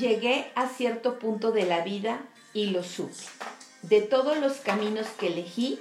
[0.00, 2.22] Llegué a cierto punto de la vida
[2.54, 3.22] y lo supe.
[3.82, 5.78] De todos los caminos que elegí,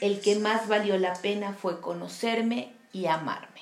[0.00, 3.60] el que más valió la pena fue conocerme y amarme.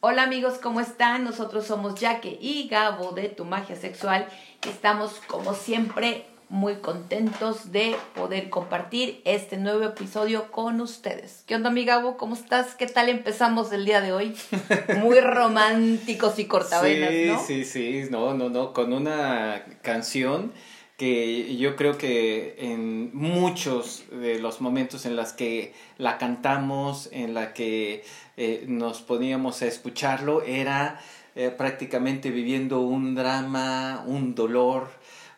[0.00, 1.22] Hola amigos, ¿cómo están?
[1.22, 4.26] Nosotros somos Jaque y Gabo de Tu Magia Sexual.
[4.68, 11.42] Estamos como siempre muy contentos de poder compartir este nuevo episodio con ustedes.
[11.46, 12.16] ¿Qué onda, mi Gabo?
[12.16, 12.74] ¿Cómo estás?
[12.74, 14.36] ¿Qué tal empezamos el día de hoy?
[14.98, 17.44] Muy románticos y cortavenas, sí, ¿no?
[17.44, 20.52] Sí, sí, no, no, no, con una canción
[20.96, 27.34] que yo creo que en muchos de los momentos en los que la cantamos, en
[27.34, 28.04] la que
[28.36, 31.00] eh, nos poníamos a escucharlo, era
[31.34, 34.88] eh, prácticamente viviendo un drama, un dolor,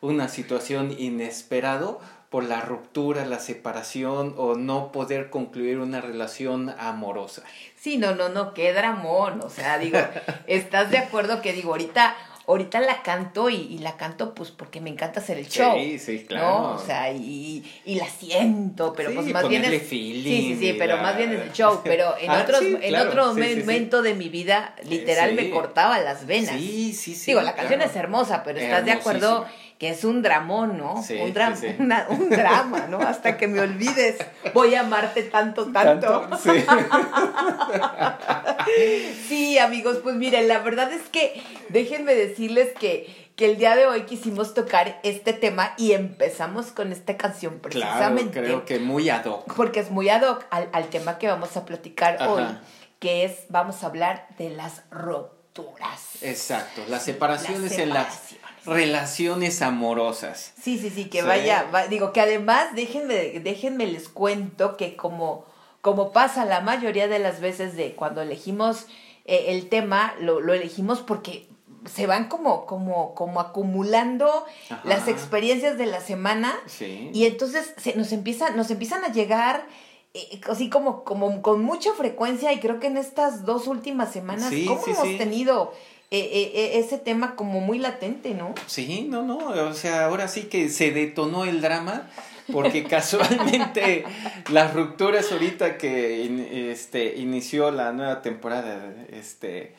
[0.01, 7.43] una situación inesperado por la ruptura, la separación o no poder concluir una relación amorosa.
[7.77, 9.41] Sí, no, no, no, qué dramón.
[9.43, 9.99] O sea, digo,
[10.47, 12.17] ¿estás de acuerdo que digo, ahorita,
[12.49, 15.77] ahorita la canto y, y la canto pues porque me encanta hacer el show?
[15.79, 16.47] Sí, sí, claro.
[16.47, 16.71] ¿no?
[16.75, 19.83] O sea, y, y la siento, pero Sí, pues más bien es.
[19.85, 21.81] feeling sí, sí, sí, pero la- más bien es el show.
[21.85, 23.61] Pero en Ah, otros, sí, en claro, otro sí, sí, sí.
[23.61, 25.37] momento de mi vida, literal Sí.
[25.37, 26.57] me cortaba las venas.
[26.59, 27.31] Sí, sí, sí.
[27.31, 29.47] Digo, la canción es hermosa, pero estás de acuerdo.
[29.79, 31.03] Que es un dramón, ¿no?
[31.03, 31.77] Sí, un, dra- sí, sí.
[31.81, 32.99] una- un drama, ¿no?
[33.00, 34.17] Hasta que me olvides.
[34.55, 36.28] Voy a amarte tanto, tanto.
[36.43, 36.50] Sí.
[39.28, 43.87] Sí, amigos, pues miren, la verdad es que déjenme decirles que, que el día de
[43.87, 49.09] hoy quisimos tocar este tema y empezamos con esta canción Claro, precisamente creo que muy
[49.09, 49.55] ad hoc.
[49.55, 52.31] porque es muy ad hoc al, al tema que vamos a platicar Ajá.
[52.33, 52.45] hoy,
[52.99, 56.23] que es, vamos a hablar de las rupturas.
[56.23, 58.46] Exacto, las separaciones Las en las separaciones.
[58.66, 60.53] Relaciones amorosas.
[60.60, 61.27] Sí, sí, sí, que Sí.
[61.27, 65.44] vaya, va- digo que además déjenme, déjenme les cuento que como,
[65.81, 68.87] como pasa la mayoría de las veces de cuando elegimos
[69.25, 71.49] eh, el tema, lo, lo elegimos porque
[71.84, 74.81] se van como, como, como acumulando Ajá.
[74.84, 77.10] las experiencias de la semana Sí.
[77.12, 79.66] y entonces se, nos, empiezan, nos empiezan a llegar
[80.15, 84.49] eh, así como, como con mucha frecuencia y creo que en estas dos últimas semanas,
[84.50, 85.72] Sí, ¿cómo sí, hemos tenido
[86.11, 88.55] eh, eh, ese tema como muy latente, no?
[88.67, 92.09] Sí, no, no, o sea, ahora sí que se detonó el drama
[92.53, 94.05] porque casualmente
[94.53, 99.75] las rupturas ahorita que in- este inició la nueva temporada este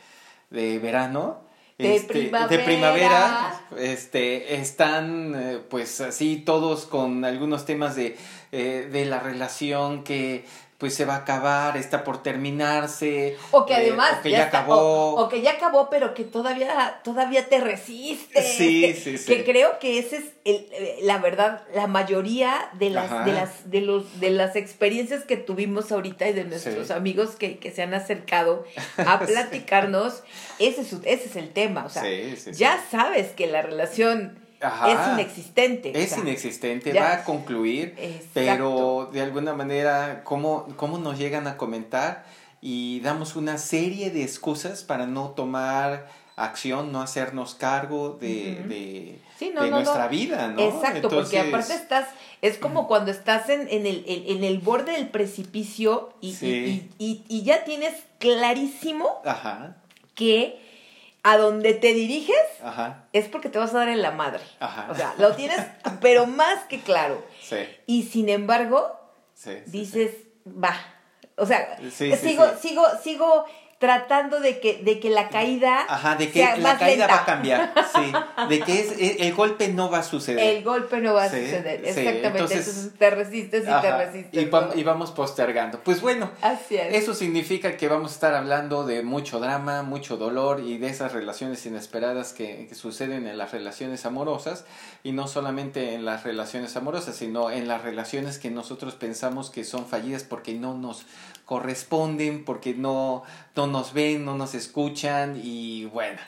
[0.50, 1.40] de verano
[1.78, 2.48] De este, primavera.
[2.58, 8.18] de primavera este están eh, pues así todos con algunos temas de
[8.52, 10.44] eh, de la relación que
[10.78, 14.38] pues se va a acabar, está por terminarse, O que eh, además o que ya
[14.38, 14.76] ya está- acabó.
[15.16, 18.42] o, o que ya acabó, pero que todavía, todavía te resiste.
[18.44, 19.26] Sí, sí, sí.
[19.26, 23.24] Que creo que esa es el, eh, la verdad, la mayoría de las, Ajá.
[23.26, 26.94] de las, de los, de las experiencias que tuvimos ahorita y de nuestros Sí.
[26.94, 28.64] amigos que, que se han acercado
[28.98, 30.22] a platicarnos,
[30.60, 31.86] ese, es, ese es el tema.
[31.86, 32.36] O sea, sí.
[32.54, 34.92] ya sabes que la relación Ajá.
[34.92, 35.92] es inexistente.
[35.96, 38.30] o Es sea, inexistente, ya- va a concluir, Exacto.
[38.34, 42.26] pero de alguna manera, ¿cómo, ¿cómo nos llegan a comentar?
[42.62, 49.20] Y damos una serie de excusas para no tomar acción, no hacernos cargo de, de,
[49.40, 50.10] Sí, no, de no, nuestra no.
[50.10, 50.62] vida, ¿no?
[50.62, 52.08] Exacto, porque aparte estás,
[52.42, 56.90] es como cuando estás en, en, el, en, en el borde del precipicio y, Sí.
[57.00, 59.78] y, y, y ya tienes clarísimo Ajá,
[60.16, 60.60] que
[61.30, 64.42] a donde te diriges ajá, es porque te vas a dar en la madre.
[64.62, 64.88] Ajá.
[64.90, 65.60] O sea, lo tienes,
[66.00, 67.22] pero más que claro.
[67.42, 68.98] sí, Y sin embargo,
[69.34, 69.52] sí.
[69.66, 70.12] sí, dices,
[70.46, 70.74] va.
[71.36, 73.46] O sea, sigo, sigo, sigo
[73.80, 77.16] tratando de que, de que la caída Ajá, de que sea la más caída lenta.
[77.16, 78.12] va a cambiar, sí,
[78.50, 80.56] de que es, el, el golpe no va a suceder.
[80.58, 81.82] El golpe no va a Sí, suceder.
[81.82, 82.28] sí, Exactamente.
[82.28, 84.42] entonces- Entonces, te resistes y te Ajá, resistes.
[84.42, 85.80] y, va- y vamos postergando.
[85.84, 86.96] Pues bueno, Así es.
[86.96, 91.12] Eso significa que vamos a estar hablando de mucho drama, mucho dolor y de esas
[91.14, 94.66] relaciones inesperadas que, que suceden en las relaciones amorosas
[95.04, 99.64] y no solamente en las relaciones amorosas, sino en las relaciones que nosotros pensamos que
[99.64, 101.06] son fallidas porque no nos
[101.46, 103.24] corresponden, porque no,
[103.58, 106.20] no nos ven, no nos escuchan y bueno.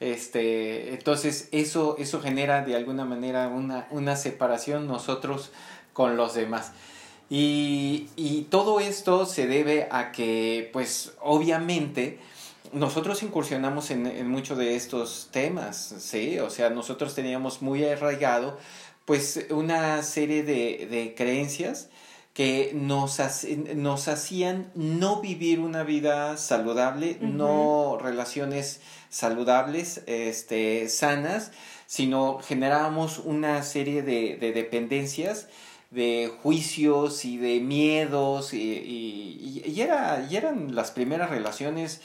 [0.00, 5.52] Este, entonces eso, eso genera de alguna manera una, una separación nosotros
[5.92, 6.72] con los demás.
[7.30, 12.18] Y, y todo esto se debe a que, pues, obviamente,
[12.72, 16.40] nosotros incursionamos en, en muchos de estos temas, ¿sí?
[16.40, 18.58] O sea, nosotros teníamos muy arraigado,
[19.04, 21.88] pues, una serie de, de creencias
[22.32, 23.20] que nos,
[23.74, 28.80] nos hacían no vivir una vida saludable, no relaciones
[29.10, 31.52] saludables, este, sanas,
[31.86, 35.48] sino generábamos una serie de, de dependencias,
[35.90, 42.00] de juicios y de miedos, y, y, y era, y eran las primeras relaciones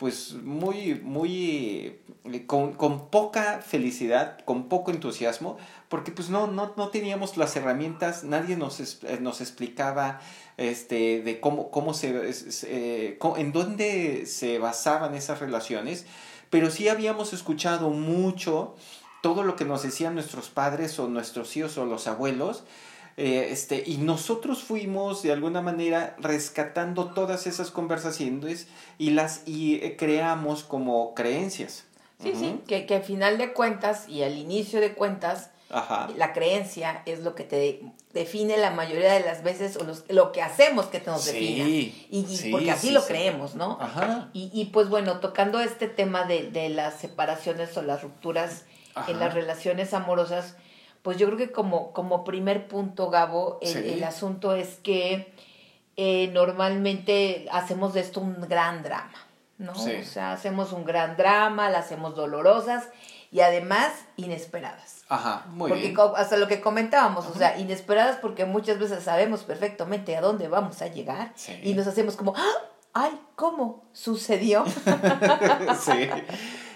[0.00, 5.58] pues muy, muy, eh, con, con poca felicidad, con poco entusiasmo,
[5.90, 10.18] porque pues no, no, no teníamos las herramientas, nadie nos, eh, nos explicaba
[10.56, 16.06] este, de cómo, cómo se, es- eh, en dónde se basaban esas relaciones,
[16.48, 18.74] pero sí habíamos escuchado mucho
[19.22, 22.64] todo lo que nos decían nuestros padres o nuestros hijos o los abuelos,
[23.20, 28.66] eh, este, y nosotros fuimos de alguna manera rescatando todas esas conversaciones
[28.98, 31.84] y las y eh, creamos como creencias.
[32.22, 36.08] Sí, sí, que, que al final de cuentas y al inicio de cuentas, Ajá.
[36.16, 37.80] la creencia es lo que te
[38.12, 41.68] define la mayoría de las veces o los- lo que hacemos que nos Sí, defina.
[41.68, 43.78] Y, y sí, porque así sí, lo creemos, ¿no?
[43.80, 44.28] Ajá.
[44.34, 48.64] Y, y pues bueno, tocando este tema de, de las separaciones o las rupturas
[48.94, 49.10] Ajá.
[49.10, 50.56] en las relaciones amorosas,
[51.02, 53.92] pues yo creo que como, como primer punto, Gabo, el, Sí.
[53.94, 55.32] el asunto es que
[55.96, 59.12] eh, normalmente hacemos de esto un gran drama,
[59.58, 59.74] ¿no?
[59.74, 59.92] Sí.
[59.96, 62.88] O sea, hacemos un gran drama, las hacemos dolorosas
[63.32, 65.04] y además inesperadas.
[65.08, 65.94] Ajá, muy porque bien.
[65.94, 70.48] co- hasta lo que comentábamos, o sea, inesperadas porque muchas veces sabemos perfectamente a dónde
[70.48, 71.58] vamos a llegar Sí.
[71.62, 72.52] y nos hacemos como, ¡Ah!
[72.92, 74.64] ay, ¿cómo sucedió?
[75.80, 76.08] sí.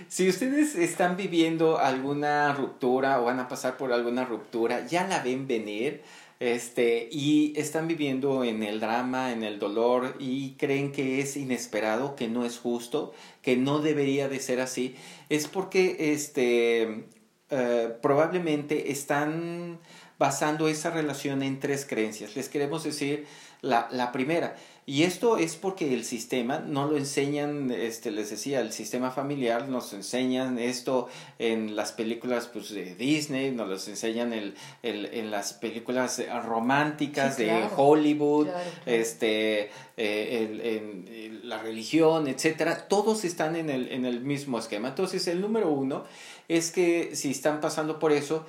[0.08, 5.22] Si ustedes están viviendo alguna ruptura o van a pasar por alguna ruptura, ya la
[5.22, 6.02] ven venir,
[6.40, 12.16] este, y están viviendo en el drama, en el dolor, y creen que es inesperado,
[12.16, 13.12] que no es justo,
[13.42, 14.94] que no debería de ser así,
[15.28, 17.06] es porque este,
[17.50, 19.78] eh, probablemente están
[20.18, 22.36] basando esa relación en tres creencias.
[22.36, 23.26] Les queremos decir
[23.64, 24.56] la, la primera.
[24.86, 29.66] Y esto es porque el sistema no lo enseñan, este, les decía, el sistema familiar
[29.70, 31.08] nos enseñan esto
[31.38, 37.36] en las películas pues, de Disney, nos los enseñan el, el- en las películas románticas
[37.36, 37.64] Sí, de.
[37.74, 39.00] Hollywood, Claro, claro.
[39.00, 44.88] este, eh, en la religión, etcétera, todos están en el, en el mismo esquema.
[44.88, 46.04] Entonces, el número uno
[46.48, 48.44] es que si están pasando por eso,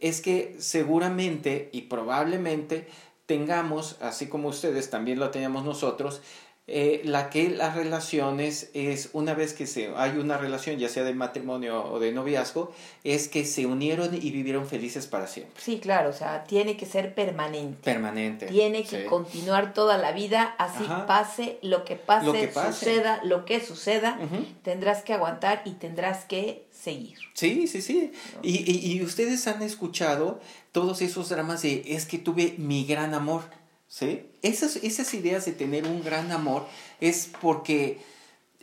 [0.00, 2.86] es que seguramente y probablemente
[3.32, 6.20] tengamos, así como ustedes también lo teníamos nosotros,
[6.68, 11.02] eh, la que las relaciones es una vez que se, hay una relación, ya sea
[11.02, 12.72] de matrimonio o de noviazgo,
[13.04, 15.60] es que se unieron y vivieron felices para siempre.
[15.60, 17.78] Sí, claro, o sea, tiene que ser permanente.
[17.82, 18.46] Permanente.
[18.46, 19.06] Tiene que sí.
[19.08, 21.06] continuar toda la vida, así Ajá.
[21.06, 22.72] pase lo que pase, Lo que pase.
[22.72, 24.18] suceda lo que suceda,
[24.62, 27.18] tendrás que aguantar y tendrás que seguir.
[27.34, 28.12] Sí, sí, sí.
[28.42, 30.38] Y, y, y ustedes han escuchado
[30.72, 33.42] todos esos dramas de es que tuve mi gran amor,
[33.88, 34.22] ¿sí?
[34.42, 36.66] Esas, esas ideas de tener un gran amor
[37.00, 38.00] es porque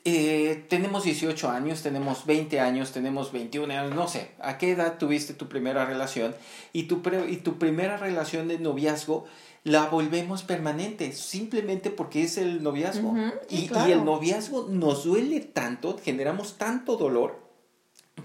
[0.06, 4.98] eh, tenemos 18 años, tenemos 20 años, tenemos 21 años, no sé, ¿a qué edad
[4.98, 6.36] tuviste tu primera relación?
[6.74, 9.26] Y tu, pre- y tu primera relación de noviazgo
[9.66, 13.14] la volvemos permanente, simplemente porque es el noviazgo.
[13.50, 13.92] Y, y claro.
[13.92, 17.49] el noviazgo nos duele tanto, generamos tanto dolor,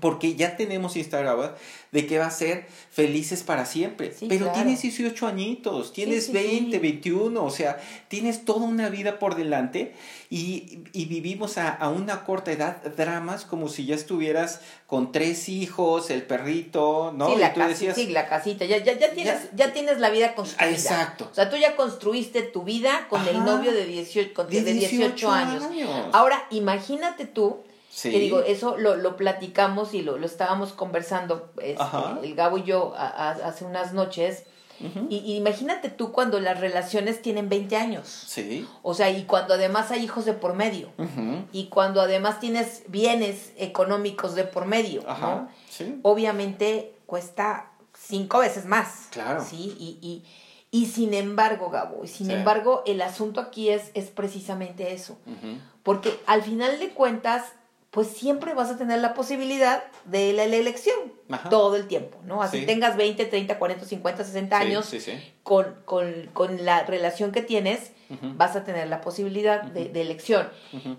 [0.01, 1.55] porque ya tenemos instalado
[1.93, 4.13] de que va a ser felices para siempre.
[4.13, 4.55] Sí, Pero claro.
[4.63, 6.79] tienes 18 añitos, tienes sí, 20, sí.
[6.79, 9.95] 21, o sea, tienes toda una vida por delante
[10.31, 15.49] y, y vivimos a, a una corta edad dramas como si ya estuvieras con tres
[15.49, 17.29] hijos, el perrito, ¿no?
[17.29, 19.73] sí, Y la tú casi- decías, sí, la casita, ya, ya, ya, tienes, ya.
[19.73, 20.71] tienes la vida construida.
[20.73, 21.29] Exacto.
[21.31, 24.73] O sea, tú ya construiste tu vida con el novio de 18, con- De de
[24.73, 25.63] 18, 18 años.
[25.65, 25.91] años.
[26.13, 27.59] Ahora, imagínate tú,
[27.95, 28.11] Sí.
[28.11, 31.85] que digo, eso lo, lo platicamos y lo, lo estábamos conversando, este,
[32.25, 34.45] el Gabo y yo, a- a- hace unas noches.
[35.09, 38.09] Y, y imagínate tú cuando las relaciones tienen 20 años.
[38.09, 38.67] Sí.
[38.83, 40.89] O sea, y cuando además hay hijos de por medio.
[40.99, 41.45] Ujú.
[41.53, 45.09] Y cuando además tienes bienes económicos de por medio.
[45.09, 45.27] Ajá.
[45.27, 45.49] ¿no?
[45.71, 46.01] Sí.
[46.03, 49.07] Obviamente cuesta cinco veces más.
[49.11, 49.43] Claro.
[49.49, 50.25] Sí, y, y,
[50.77, 52.33] y sin embargo, Gabo, y sin Sí.
[52.33, 55.17] embargo, el asunto aquí es, es precisamente eso.
[55.27, 55.57] Ujú.
[55.85, 57.45] Porque al final de cuentas,
[57.95, 60.97] pues siempre vas a tener la posibilidad de la, la elección
[61.31, 61.49] Ajá.
[61.49, 62.43] todo el tiempo, ¿no?
[62.43, 62.67] Así Sí.
[62.67, 65.13] tengas 20, 30, 40, 50, 60 Sí, años sí, sí.
[65.45, 67.93] Con, con, con la relación que tienes,
[68.37, 70.49] vas a tener la posibilidad de, de elección.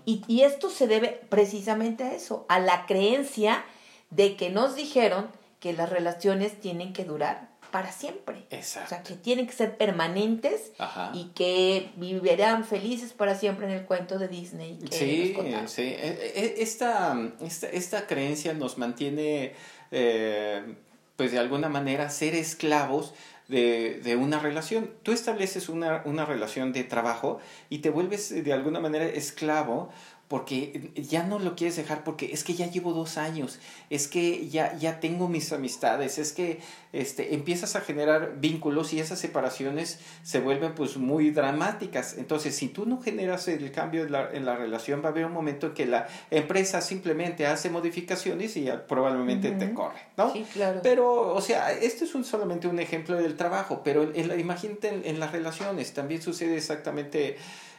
[0.06, 3.62] Y, y esto se debe precisamente a eso, a la creencia
[4.10, 5.28] de que nos dijeron
[5.60, 8.46] que las relaciones tienen que durar para siempre.
[8.50, 8.86] Exacto.
[8.86, 11.10] O sea, que tienen que ser permanentes Ajá.
[11.14, 14.78] y que vivirán felices para siempre en el cuento de Disney.
[14.78, 15.82] Que Sí, nos sí.
[15.82, 19.54] E- e- Esta, esta, esta creencia nos mantiene,
[19.90, 20.74] eh,
[21.16, 23.14] pues de alguna manera, ser esclavos
[23.48, 24.90] de, de una relación.
[25.02, 27.38] Tú estableces una, una relación de trabajo
[27.70, 29.90] y te vuelves de alguna manera esclavo
[30.28, 34.48] porque ya no lo quieres dejar porque es que ya llevo dos años, es que
[34.48, 36.58] ya, ya tengo mis amistades, es que
[36.92, 42.16] este, empiezas a generar vínculos y esas separaciones se vuelven pues muy dramáticas.
[42.18, 45.26] Entonces, si tú no generas el cambio en la, en la relación, va a haber
[45.26, 50.32] un momento en que la empresa simplemente hace modificaciones y ya probablemente te corre, ¿no?
[50.32, 50.80] Sí, claro.
[50.82, 54.36] Pero, o sea, este es un, solamente un ejemplo del trabajo, pero en, en la-
[54.36, 57.36] imagínate en, en las relaciones, también sucede exactamente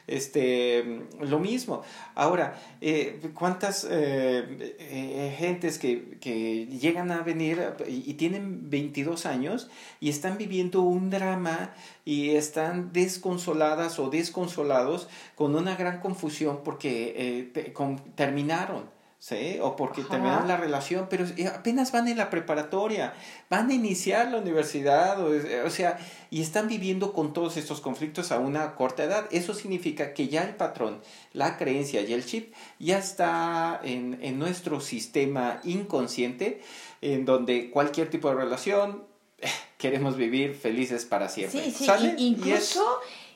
[0.08, 1.84] este, lo mismo.
[2.16, 9.70] Ahora, eh, ¿cuántas eh, eh, gentes que, que llegan a venir y, tienen 22 años
[10.00, 11.74] y están viviendo un drama
[12.06, 17.14] y están desconsoladas o desconsolados con una gran confusión porque
[17.56, 17.74] eh,
[18.16, 18.97] terminaron?
[19.28, 19.58] ¿Sí?
[19.62, 20.12] O porque Ajá.
[20.12, 23.14] terminaron la relación, pero eh, apenas van en la preparatoria,
[23.50, 25.32] van a iniciar la universidad, o,
[25.66, 25.98] o sea,
[26.30, 29.26] y están viviendo con todos estos conflictos a una corta edad.
[29.32, 31.02] Eso significa que ya el patrón,
[31.34, 36.62] la creencia y el chip ya está en, en nuestro sistema inconsciente,
[37.02, 39.04] en donde cualquier tipo de relación
[39.40, 41.66] eh, queremos vivir felices para siempre.
[41.66, 42.16] Sí, sí, ¿sale?
[42.18, 42.80] i- Y es-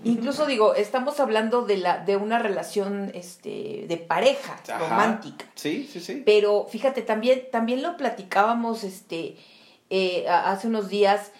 [0.03, 4.77] incluso, digo, estamos hablando de la, de una relación este, de pareja, Ajá.
[4.79, 5.45] romántica.
[5.55, 6.23] Sí, sí, sí.
[6.25, 9.37] Pero fíjate, también, también lo platicábamos este,
[9.89, 11.31] eh, hace unos días.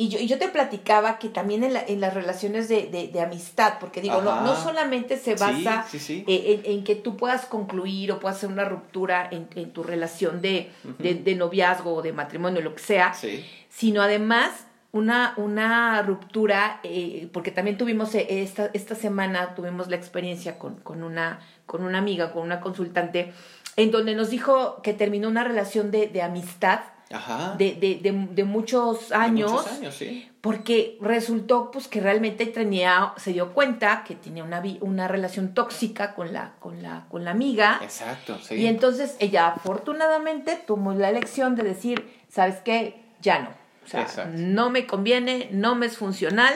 [0.00, 3.08] Y yo, y yo te platicaba que también en, la- en las relaciones de, de,
[3.08, 6.24] de amistad, porque digo, no, no solamente se basa sí, sí.
[6.28, 9.82] eh, En, en que tú puedas concluir o puedas hacer una ruptura en, en tu
[9.82, 10.70] relación de,
[11.00, 13.44] de, de noviazgo o de matrimonio, lo que sea, Sí.
[13.70, 14.52] sino además
[14.92, 20.76] una, una ruptura, eh, porque también tuvimos eh, esta, esta semana, tuvimos la experiencia con,
[20.76, 23.32] con, una, con una amiga, con una consultante,
[23.76, 26.80] en donde nos dijo que terminó una relación de, de amistad
[27.10, 27.54] Ajá.
[27.56, 30.28] de, de, de, de muchos años, muchos años, sí.
[30.40, 36.14] porque resultó pues que realmente tenía, se dio cuenta que tenía una, una relación tóxica
[36.14, 37.78] con la, con la, con la amiga.
[37.82, 38.56] Exacto, sí.
[38.56, 43.04] Y entonces ella afortunadamente tomó la elección de decir, ¿sabes qué?
[43.20, 43.57] Ya no.
[43.88, 44.32] O sea, Exacto.
[44.36, 46.54] no me conviene, no me es funcional.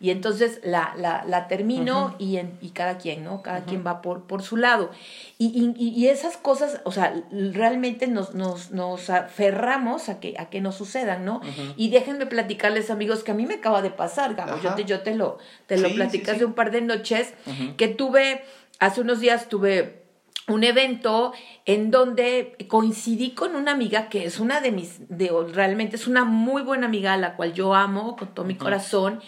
[0.00, 3.40] Y entonces la, la, la termino y, en, y cada quien, ¿no?
[3.42, 4.90] Cada quien va por, por su lado.
[5.38, 5.46] Y,
[5.78, 10.60] y, y esas cosas, o sea, realmente nos, nos, nos aferramos a que, a que
[10.60, 11.40] nos sucedan, ¿no?
[11.76, 14.60] Y déjenme platicarles, amigos, que a mí me acaba de pasar, Gabo.
[14.60, 15.38] Yo te, yo te lo,
[15.68, 16.30] te lo Sí, platicé sí, sí.
[16.32, 17.32] hace un par de noches,
[17.78, 18.44] que tuve,
[18.80, 20.03] hace unos días tuve
[20.48, 21.32] un evento
[21.64, 26.24] en donde coincidí con una amiga que es una de mis, de, realmente es una
[26.24, 29.20] muy buena amiga a la cual yo amo con todo mi corazón.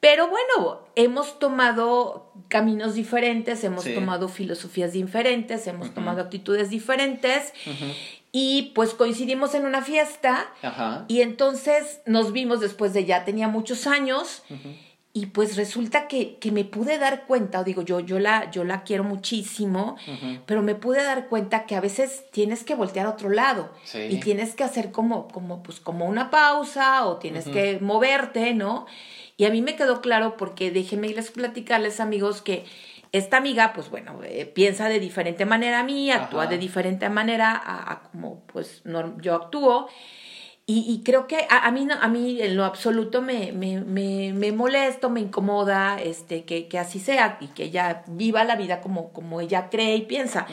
[0.00, 3.94] Pero bueno, hemos tomado caminos diferentes, hemos Sí.
[3.94, 7.52] tomado filosofías diferentes, hemos tomado actitudes diferentes
[8.32, 11.04] y pues coincidimos en una fiesta Ajá.
[11.06, 14.42] y entonces nos vimos después de ya tenía muchos años.
[15.12, 18.62] Y pues resulta que, que me pude dar cuenta, o digo, yo, yo, la, yo
[18.62, 19.96] la quiero muchísimo,
[20.46, 23.98] pero me pude dar cuenta que a veces tienes que voltear a otro lado Sí.
[24.08, 28.86] y tienes que hacer como, como, pues, como una pausa o tienes que moverte, ¿no?
[29.36, 32.64] Y a mí me quedó claro porque déjenme irles platicarles, amigos, que
[33.10, 36.50] esta amiga, pues bueno, eh, piensa de diferente manera a mí, actúa Ajá.
[36.52, 39.88] de diferente manera a, a como pues no- yo actúo.
[40.72, 44.32] Y, y creo que a, a mí a mí en lo absoluto me, me, me,
[44.32, 48.80] me molesto, me incomoda este, que, que así sea y que ella viva la vida
[48.80, 50.46] como, como ella cree y piensa.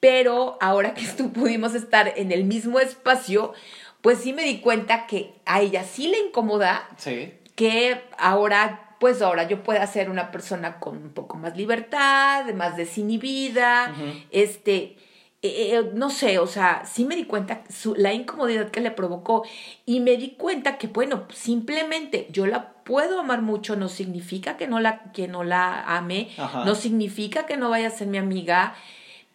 [0.00, 3.52] Pero ahora que tú pudimos estar en el mismo espacio,
[4.00, 7.34] pues sí me di cuenta que a ella sí le incomoda Sí.
[7.56, 12.76] que ahora, pues ahora yo pueda ser una persona con un poco más libertad, más
[12.76, 13.92] desinhibida,
[14.30, 14.96] este,
[15.40, 18.90] eh, eh, no sé, o sea, sí me di cuenta su, la incomodidad que le
[18.90, 19.44] provocó
[19.86, 24.66] y me di cuenta que, bueno, simplemente yo la puedo amar mucho, no significa que
[24.66, 26.64] no la, que no la ame, Ajá.
[26.64, 28.74] no significa que no vaya a ser mi amiga,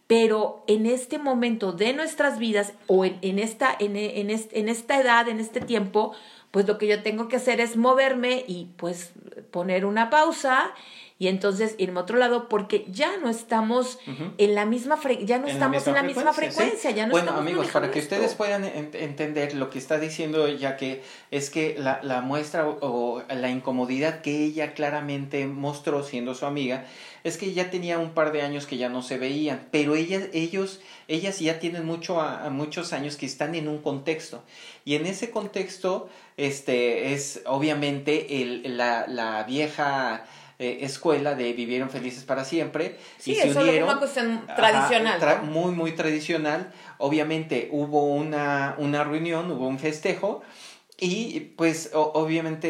[0.07, 4.99] pero en este momento de nuestras vidas o en, en esta, en, en, en esta
[4.99, 6.13] edad, en este tiempo,
[6.51, 9.13] pues lo que yo tengo que hacer es moverme y pues
[9.51, 10.71] poner una pausa
[11.23, 13.97] y entonces irme a otro lado porque ya no estamos
[14.37, 16.95] en la misma fre- ya no En estamos en la misma frecuencia, frecuencia, sí.
[16.97, 20.47] ya no bueno, estamos amigos, para que ustedes puedan en- entender lo que está diciendo,
[20.49, 21.01] ya que
[21.31, 26.45] es que la, la muestra o, o la incomodidad que ella claramente mostró siendo su
[26.45, 26.85] amiga,
[27.23, 30.23] es que ya tenía un par de años que ya no se veían, pero ellas,
[30.33, 34.43] ellos, ellas ya tienen mucho a- a muchos años que están en un contexto.
[34.83, 40.25] Y en ese contexto, este, es obviamente el, la, la vieja
[40.63, 42.95] eh, escuela de vivieron felices para siempre.
[43.17, 43.89] Sí, y se eso es unieron.
[43.89, 45.19] una cuestión Ajá, tradicional.
[45.21, 45.51] tra- ¿no?
[45.51, 46.71] muy, muy tradicional.
[46.97, 50.41] Obviamente hubo una, una reunión, hubo un festejo.
[50.99, 52.69] Y pues o- obviamente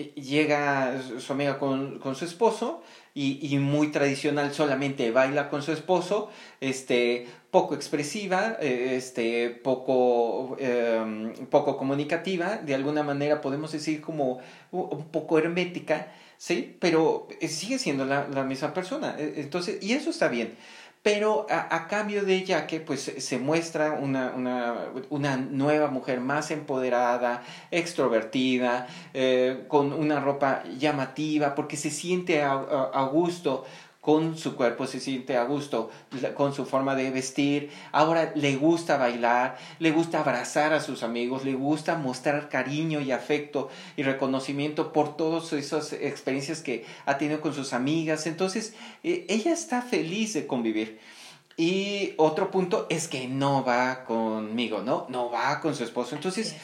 [0.00, 2.82] eh, llega su amiga con, con su esposo
[3.14, 6.30] y, y muy tradicional, solamente baila con su esposo,
[6.60, 14.38] este, poco expresiva, eh, este, poco, eh, poco comunicativa, de alguna manera podemos decir como
[14.70, 16.12] un poco hermética,
[16.46, 16.76] ¿sí?
[16.80, 20.56] Pero eh, sigue siendo la, la misma persona, eh, entonces, y eso está bien.
[21.04, 24.74] Pero a, a cambio de ella que pues se muestra una, una,
[25.10, 32.52] una nueva mujer más empoderada, extrovertida, eh, con una ropa llamativa, porque se siente a-
[32.92, 33.64] a gusto
[34.02, 35.88] con su cuerpo, se siente a gusto
[36.34, 37.70] con su forma de vestir.
[37.92, 43.12] Ahora le gusta bailar, le gusta abrazar a sus amigos, le gusta mostrar cariño y
[43.12, 48.26] afecto y reconocimiento por todas esas experiencias que ha tenido con sus amigas.
[48.26, 50.98] Entonces, eh, ella está feliz de convivir.
[51.56, 55.06] Y otro punto es que no va conmigo, ¿no?
[55.10, 56.16] No va con su esposo.
[56.16, 56.56] Entonces,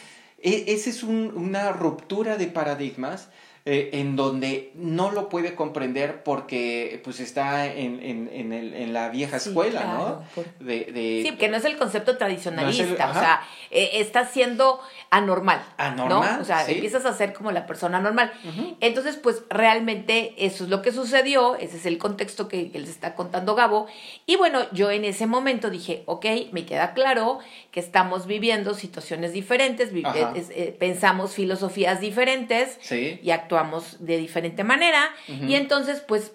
[0.43, 3.29] e- esa es un- una ruptura de paradigmas
[3.65, 8.93] eh, en donde no lo puede comprender porque pues está en, en, en, el- en
[8.93, 10.25] la vieja Sí, escuela, claro, ¿no?
[10.35, 13.43] por- De, de- Sí, que no es el concepto tradicionalista, No es el- o sea,
[13.71, 15.63] eh, está siendo anormal.
[15.77, 16.43] Anormal, ¿no?
[16.43, 16.73] O sea, sí.
[16.73, 18.33] empiezas a ser como la persona normal.
[18.81, 22.89] Entonces, pues realmente eso es lo que sucedió, ese es el contexto que, que les
[22.91, 23.87] está contando Gabo.
[24.27, 27.39] Y bueno, yo en ese momento dije, ok, me queda claro
[27.71, 30.33] que estamos viviendo situaciones diferentes, vi- Ajá.
[30.35, 33.21] es- eh, pensamos filosofías diferentes Sí.
[33.23, 35.11] y actuamos de diferente manera.
[35.27, 36.33] Y entonces, pues,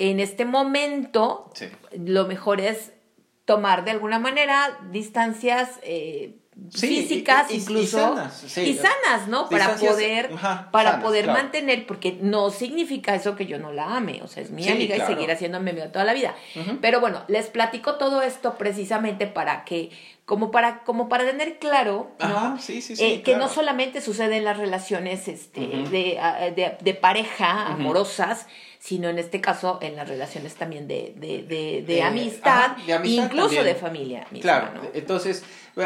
[0.00, 1.66] en este momento, Sí.
[1.96, 2.92] lo mejor es
[3.44, 6.36] tomar de alguna manera distancias eh,
[6.70, 8.60] Sí, físicas y- incluso sanas, sí.
[8.62, 9.48] y sanas, ¿no?
[9.48, 11.38] Para poder ajá, para sanas, poder claro.
[11.42, 14.70] mantener porque no significa eso que yo no la ame, o sea, es mi Sí,
[14.70, 15.10] amiga claro.
[15.12, 16.34] y seguirá siendo mi amiga toda la vida.
[16.82, 19.90] Pero bueno, les platico todo esto precisamente para que
[20.26, 22.26] como para como para tener claro, ¿no?
[22.26, 26.18] Ajá, sí, Eh, que no solamente sucede en las relaciones este, de,
[26.54, 28.46] de, de pareja, amorosas,
[28.80, 32.76] sino en este caso en las relaciones también de, de, de, de Eh, amistad, ajá,
[32.86, 33.64] de amistad incluso también.
[33.64, 34.26] de familia.
[34.30, 34.82] misma, Claro, ¿no?
[34.92, 35.42] entonces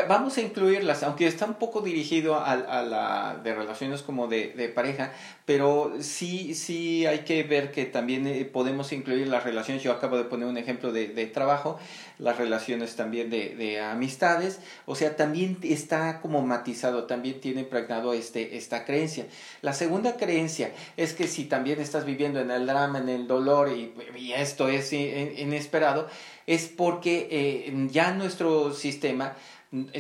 [0.08, 4.52] vamos a incluirlas, aunque está un poco dirigido a, a la de relaciones como de,
[4.56, 5.12] de pareja,
[5.44, 10.16] pero sí, sí hay que ver que también eh, podemos incluir las relaciones, yo acabo
[10.16, 11.78] de poner un ejemplo de, de trabajo,
[12.18, 18.14] las relaciones también de, de amistades, o sea, también está como matizado, también tiene impregnado
[18.14, 19.26] este, esta creencia.
[19.60, 23.70] La segunda creencia es que si también estás viviendo en el drama, en el dolor
[23.72, 26.08] y, y esto es in- inesperado,
[26.46, 29.34] es porque eh, ya nuestro sistema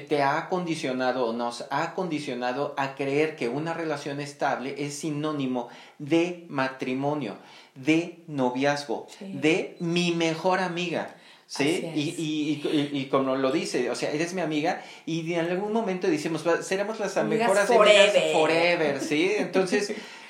[0.08, 5.68] te ha condicionado o nos ha condicionado a creer que una relación estable es sinónimo
[5.98, 7.36] de matrimonio,
[7.74, 9.32] de noviazgo, Sí.
[9.32, 11.16] de mi mejor amiga.
[11.46, 11.84] ¿Sí?
[11.94, 15.70] Y, y, y, y como lo dice, o sea, eres mi amiga y en algún
[15.74, 18.08] momento decimos, "Va- seremos las Amigas mejores forever.
[18.08, 19.32] amigas forever, ¿sí?
[19.36, 19.92] Entonces,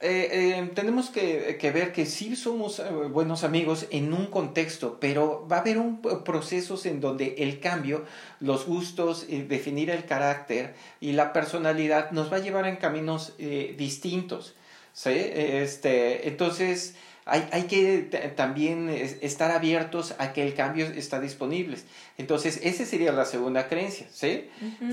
[0.00, 0.28] eh,
[0.60, 5.46] eh, tenemos que, que ver que sí somos eh, buenos amigos en un contexto, pero
[5.50, 8.04] va a haber un procesos en donde el cambio,
[8.40, 13.34] los gustos, eh, definir el carácter y la personalidad nos va a llevar en caminos
[13.38, 14.54] eh, distintos,
[14.92, 15.10] ¿sí?
[15.14, 17.98] Este, entonces, hay, hay que
[18.36, 21.76] también es- estar abiertos a que el cambio está disponible.
[22.16, 24.48] Entonces, esa sería la segunda creencia, ¿sí?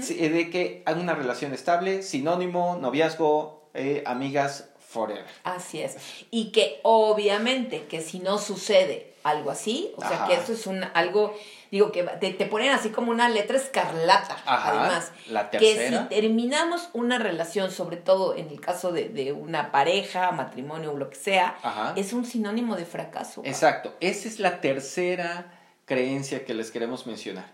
[0.10, 5.26] De que hay una relación estable, sinónimo, noviazgo, eh, amigas, forever.
[5.44, 5.98] Así es.
[6.32, 10.84] Y que obviamente que si no sucede algo así, o sea que eso es un
[10.94, 11.36] algo,
[11.72, 15.12] digo, que te, te ponen así como una letra escarlata, Ajá, además.
[15.30, 16.04] la Que tercera.
[16.04, 20.98] si terminamos una relación, sobre todo en el caso de, de una pareja, matrimonio o
[20.98, 21.94] lo que sea, Ajá.
[21.96, 23.42] es un sinónimo de fracaso.
[23.46, 23.94] Exacto.
[24.00, 25.52] Esa es la tercera
[25.86, 27.46] creencia que les queremos mencionar.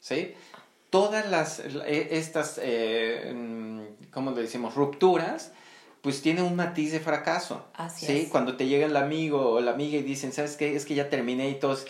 [0.00, 0.34] ¿Sí?
[0.90, 3.80] Todas las, eh, estas, eh, mm,
[4.12, 4.76] ¿cómo le decimos?
[4.76, 5.50] Rupturas,
[6.06, 7.64] pues tiene un matiz de fracaso.
[7.74, 8.18] Así ¿sí?
[8.20, 8.28] es.
[8.28, 10.76] Cuando te llega el amigo o la amiga y dicen, ¿sabes qué?
[10.76, 11.84] Es que ya terminé y todos...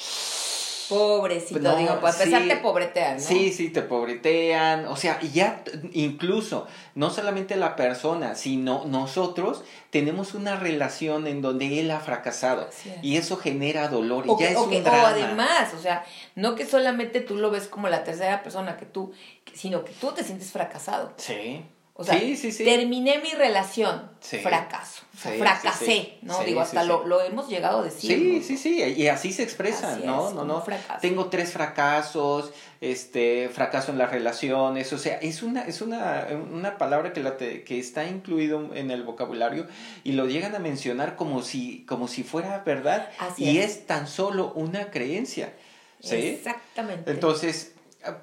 [0.89, 2.49] Pobrecito, No, digo, para empezar sí.
[2.49, 3.21] te pobretean, ¿no?
[3.23, 4.87] Sí, sí, te pobretean.
[4.87, 11.43] O sea, y ya incluso, no solamente la persona, sino nosotros tenemos una relación en
[11.43, 12.71] donde él ha fracasado.
[13.03, 14.25] Y eso genera dolor.
[14.27, 15.09] Y ya es un que- o drama.
[15.09, 16.05] además, o sea,
[16.37, 19.13] no que solamente tú lo ves como la tercera persona que tú,
[19.55, 21.13] sino que tú te sientes fracasado.
[21.17, 21.65] Sí.
[21.99, 22.63] O sea, sí, sí, sí.
[22.65, 25.03] terminé mi relación, fracaso.
[25.15, 26.19] O sea, Sí, fracasé.
[26.21, 26.45] ¿no?
[26.45, 28.11] Digo, hasta lo, lo hemos llegado a decir.
[28.19, 28.45] Sí, ¿no?
[28.45, 30.29] sí, sí, y así se expresa, Así ¿no?
[30.29, 30.61] es, no, no.
[30.61, 31.01] fracaso.
[31.01, 36.77] Tengo tres fracasos, este, fracaso en las relaciones, o sea, es una, es una, una
[36.77, 39.67] palabra que, la te- que está incluido en el vocabulario
[40.05, 43.71] y lo llegan a mencionar como si, como si fuera verdad Así y es.
[43.71, 43.87] es.
[43.87, 45.55] tan solo una creencia,
[46.01, 46.17] ¿sí?
[46.17, 47.11] Exactamente.
[47.11, 47.73] Entonces,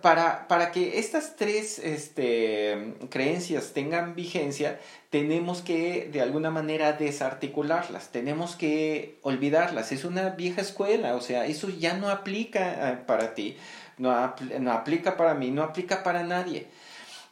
[0.02, 8.10] para, para que estas tres este, creencias tengan vigencia, tenemos que de alguna manera desarticularlas,
[8.12, 9.92] tenemos que olvidarlas.
[9.92, 13.58] Es una vieja escuela, o sea, eso ya no aplica eh, para ti,
[13.98, 16.68] no, apl- no aplica para mí, no aplica para nadie.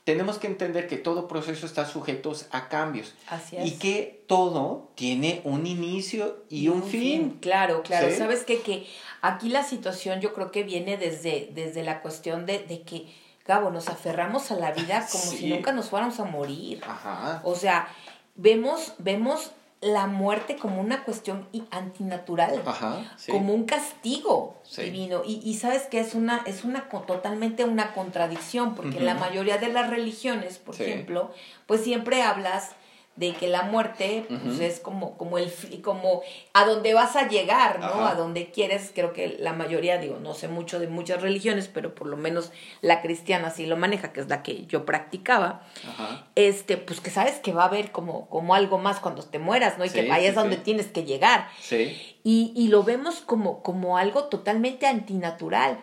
[0.03, 3.65] Tenemos que entender que todo proceso está sujeto a cambios Así es.
[3.67, 7.37] y que todo tiene un inicio y un fin.
[7.39, 8.09] Claro, claro.
[8.09, 8.15] ¿Sí?
[8.15, 8.61] Sabes qué?
[8.61, 8.87] que
[9.21, 13.07] aquí la situación yo creo que viene desde, desde la cuestión de, de que,
[13.45, 15.37] Gabo, nos aferramos a la vida como Sí.
[15.37, 16.81] si nunca nos fuéramos a morir.
[16.87, 17.41] Ajá.
[17.43, 17.87] O sea,
[18.35, 22.61] vemos, vemos la muerte como una cuestión antinatural.
[22.65, 23.11] Ajá.
[23.17, 23.31] sí.
[23.31, 24.83] como un castigo Sí.
[24.83, 29.15] divino y, y sabes que es una es una totalmente una contradicción porque en la
[29.15, 30.83] mayoría de las religiones por Sí.
[30.83, 31.31] ejemplo
[31.65, 32.71] pues siempre hablas
[33.17, 35.51] de que la muerte pues es como como el
[35.83, 36.21] como
[36.53, 38.11] a donde vas a llegar no Ajá.
[38.11, 41.93] a donde quieres creo que la mayoría digo no sé mucho de muchas religiones pero
[41.93, 46.27] por lo menos la cristiana sí lo maneja que es la que yo practicaba Ajá.
[46.35, 49.77] este pues que sabes que va a haber como como algo más cuando te mueras
[49.77, 50.61] no y que vayas sí, a donde sí.
[50.63, 52.17] tienes que llegar Sí.
[52.23, 55.79] y, y lo vemos como, como algo totalmente antinatural.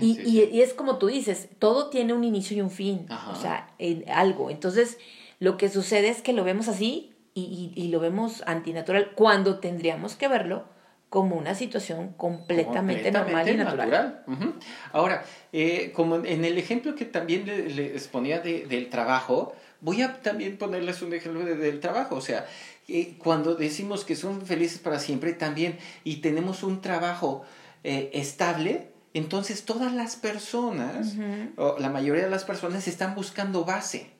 [0.00, 0.48] Y, y- sí.
[0.52, 3.30] y es como tú dices, todo tiene un inicio y un fin, Ajá.
[3.30, 4.48] o sea, en algo.
[4.50, 4.98] Entonces,
[5.42, 7.42] lo que sucede es que lo vemos así y,
[7.74, 10.64] y- y lo vemos antinatural cuando tendríamos que verlo
[11.08, 14.24] como una situación completamente, normal y natural.
[14.26, 14.54] Ujú.
[14.92, 20.00] Ahora, eh, como en el ejemplo que también le- les ponía de- del trabajo, voy
[20.02, 22.14] a también ponerles un ejemplo de- del trabajo.
[22.16, 22.46] O sea,
[22.88, 27.42] eh, cuando decimos que son felices para siempre también y tenemos un trabajo
[27.84, 31.14] eh, estable, entonces todas las personas,
[31.56, 34.11] o la mayoría de las personas están buscando base.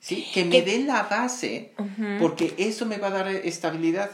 [0.00, 0.26] ¿Sí?
[0.32, 1.72] Que me dé la base,
[2.20, 4.10] porque eso me va a dar estabilidad.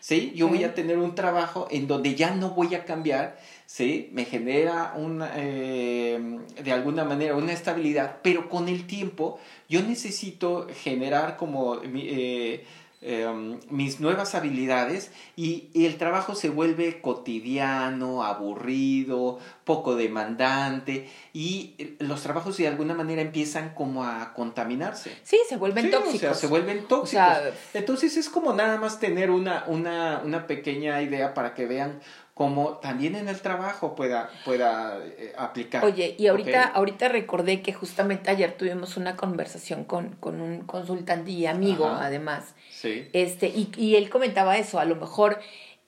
[0.00, 0.32] ¿Sí?
[0.34, 4.10] Yo voy a tener un trabajo en donde ya no voy a cambiar, ¿sí?
[4.12, 10.66] Me genera una, eh, de alguna manera una estabilidad, pero con el tiempo yo necesito
[10.82, 12.66] generar como mi- eh,
[13.06, 21.74] eh, mis nuevas habilidades y, y el trabajo se vuelve cotidiano, aburrido, poco demandante y
[21.98, 25.16] los trabajos de alguna manera empiezan como a contaminarse.
[25.22, 26.20] Sí, se vuelven Sí, o tóxicos.
[26.20, 27.10] sea, se vuelven tóxicos.
[27.10, 32.00] sea, Entonces es como nada más tener una, una, una pequeña idea para que vean
[32.34, 35.84] cómo también en el trabajo pueda, pueda eh, aplicar.
[35.84, 41.30] Oye, y ahorita, ahorita recordé que justamente ayer tuvimos una conversación con, con un consultante
[41.30, 42.06] y amigo, Ajá.
[42.06, 42.54] además.
[42.70, 43.08] Sí.
[43.12, 45.38] Este, y, y él comentaba eso, a lo mejor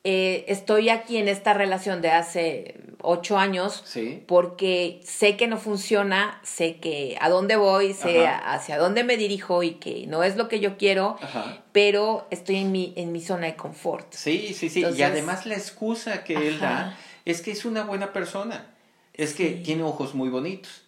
[0.08, 4.22] eh, estoy aquí en esta relación de hace ocho años Sí.
[4.28, 8.54] porque sé que no funciona, sé que a dónde voy, sé Ajá.
[8.54, 11.64] hacia dónde me dirijo y que no es lo que yo quiero, Ajá.
[11.72, 14.06] pero estoy en mi, en mi zona de confort.
[14.12, 14.78] Sí, sí, sí.
[14.78, 18.66] Entonces- y además la excusa que él da es que es una buena persona.
[19.12, 19.62] Es que Sí.
[19.64, 20.82] tiene ojos muy bonitos.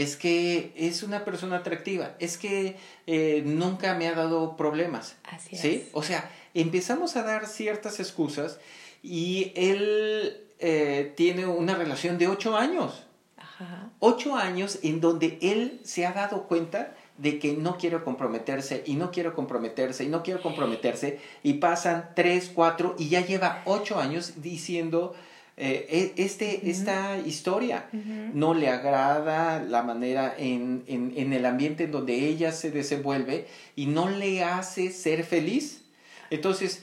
[0.00, 2.14] Es que es una persona atractiva.
[2.18, 5.16] Es que eh, nunca me ha dado problemas.
[5.24, 5.84] Así ¿Sí?
[5.86, 5.88] es.
[5.92, 8.58] O sea, empezamos a dar ciertas excusas
[9.02, 13.04] y él eh, tiene una relación de ocho años.
[13.36, 13.90] Ajá.
[13.98, 18.94] Ocho años en donde él se ha dado cuenta de que no quiero comprometerse y
[18.94, 24.00] no quiero comprometerse y no quiero comprometerse y pasan tres, cuatro y ya lleva ocho
[24.00, 25.14] años diciendo
[25.60, 27.88] eh, e- este, esta historia.
[28.32, 33.46] No le agrada la manera en, en, en el ambiente en donde ella se desenvuelve
[33.76, 35.82] y no le hace ser feliz.
[36.30, 36.82] Entonces,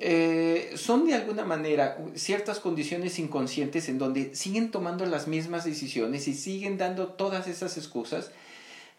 [0.00, 6.26] eh, son de alguna manera ciertas condiciones inconscientes en donde siguen tomando las mismas decisiones
[6.26, 8.30] y siguen dando todas esas excusas.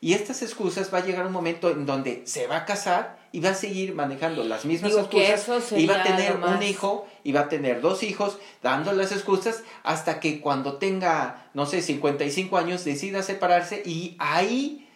[0.04, 3.40] Y estas excusas va a llegar un momento en donde se va a casar y
[3.40, 7.08] va a seguir manejando las mismas Digo excusas y va a tener más- un hijo
[7.24, 11.84] y va a tener dos hijos dando las excusas hasta que cuando tenga, no sé,
[11.84, 14.88] 55 años decida separarse y ahí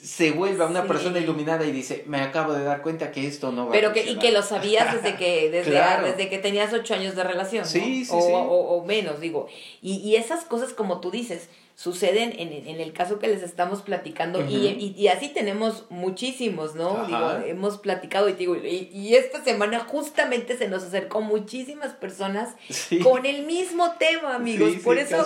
[0.00, 0.88] se vuelva una Sí.
[0.88, 3.92] persona iluminada y dice, me acabo de dar cuenta que esto no va Pero a
[3.92, 4.22] que, y funcionar".
[4.24, 6.06] que lo sabías desde que, desde, Claro.
[6.06, 7.68] desde que tenías ocho años de relación, ¿no?
[7.70, 8.32] Sí, sí, o, sí.
[8.32, 8.38] O,
[8.76, 9.48] o menos, digo.
[9.82, 13.82] Y, y esas cosas, como tú dices, suceden en, en el caso que les estamos
[13.82, 16.88] platicando y, y, y así tenemos muchísimos, ¿no?
[16.96, 17.06] Ajá.
[17.06, 22.98] Digo, hemos platicado y digo, y, esta semana justamente se nos acercó muchísimas personas Sí.
[23.00, 24.72] con el mismo tema, amigos.
[24.82, 25.18] Por eso.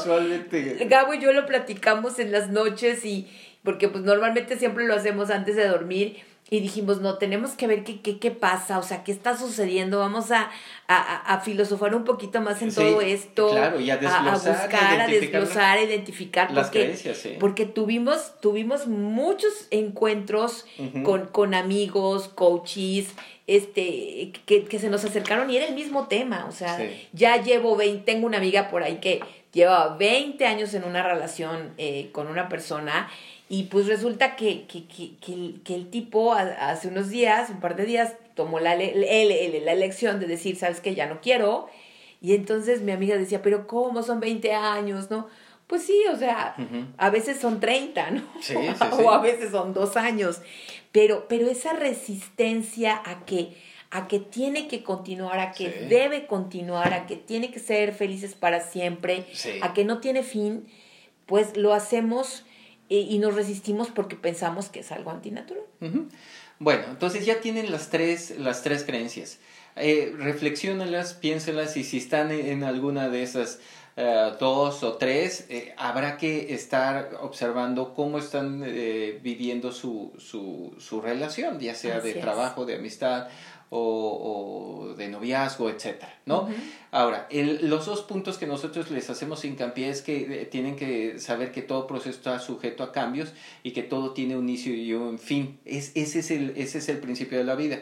[0.86, 3.28] Gabo y yo lo platicamos en las noches y
[3.62, 6.16] porque pues normalmente siempre lo hacemos antes de dormir
[6.52, 10.00] y dijimos, no, tenemos que ver qué, qué, qué pasa, o sea, qué está sucediendo,
[10.00, 10.50] vamos a,
[10.88, 14.32] a, a- filosofar un poquito más en Sí, todo esto, claro, y a desglosar, a,
[14.32, 17.36] buscar, a desglosar, a identificar, Las porque, creencias, sí.
[17.38, 20.66] porque tuvimos, tuvimos muchos encuentros
[21.04, 23.14] con, con amigos, coaches,
[23.46, 27.08] este, que, que se nos acercaron y era el mismo tema, o sea, Sí.
[27.12, 29.20] ya llevo 20, tengo una amiga por ahí que
[29.52, 33.08] lleva 20 años en una relación eh, con una persona
[33.50, 37.60] y pues resulta que, que, que, que el, que el tipo hace unos días, un
[37.60, 38.94] par de días, tomó la, le-
[39.64, 41.68] la elección de decir, sabes que ya no quiero.
[42.22, 45.26] Y entonces mi amiga decía, pero ¿cómo son 20 años, no?
[45.66, 46.54] Pues sí, o sea,
[46.96, 48.22] a veces son 30, ¿no?
[48.40, 49.02] Sí, sí, sí.
[49.04, 50.40] o a veces son dos años.
[50.92, 53.56] Pero, pero esa resistencia a que,
[53.90, 55.86] a que tiene que continuar, a que Sí.
[55.88, 59.50] debe continuar, a que tiene que ser felices para siempre, Sí.
[59.62, 60.66] a que no tiene fin,
[61.26, 62.44] pues lo hacemos
[62.90, 65.62] y nos resistimos porque pensamos que es algo antinatural.
[66.58, 69.38] Bueno, entonces ya tienen las tres, las tres creencias.
[69.76, 73.60] Eh, reflexiónalas, piénselas y si están en, alguna de esas
[73.96, 80.74] eh, dos o tres, eh, habrá que estar observando cómo están eh, viviendo su, su,
[80.78, 82.20] su relación, ya sea de es.
[82.20, 83.28] trabajo, de amistad
[83.70, 86.48] o, o de noviazgo, etcétera, ¿no?
[86.90, 91.18] Ahora, el- los dos puntos que nosotros les hacemos hincapié es que eh, tienen que
[91.20, 94.92] saber que todo proceso está sujeto a cambios y que todo tiene un inicio y
[94.92, 95.60] un fin.
[95.64, 97.78] Es, ese, es el, ese es el principio de la vida.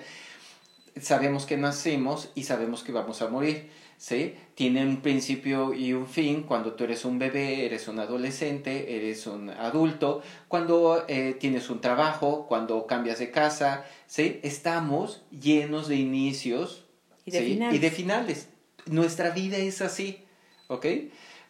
[1.00, 3.70] Sabemos que nacemos y sabemos que vamos a morir.
[3.98, 4.34] ¿Sí?
[4.54, 9.26] Tiene un principio y un fin cuando tú eres un bebé, eres un adolescente, eres
[9.26, 14.40] un adulto, cuando eh, tienes un trabajo, cuando cambias de casa, ¿sí?
[14.42, 16.86] Estamos llenos de inicios
[17.26, 17.44] Y de ¿sí?
[17.52, 17.74] finales.
[17.76, 18.48] y de finales.
[18.86, 20.20] Nuestra vida es así,
[20.68, 20.86] ¿ok?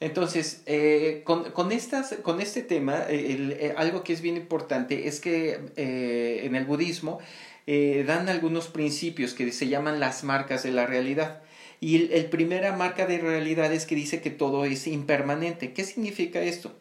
[0.01, 5.09] Entonces, eh, con, con, estas, con este tema, eh, el- algo que es bien importante
[5.09, 7.19] es que eh, en el budismo
[7.67, 11.43] eh, dan algunos principios que se llaman las marcas de la realidad.
[11.81, 15.73] Y el, el primera marca de realidad es que dice que todo es impermanente.
[15.73, 16.75] ¿Qué significa esto?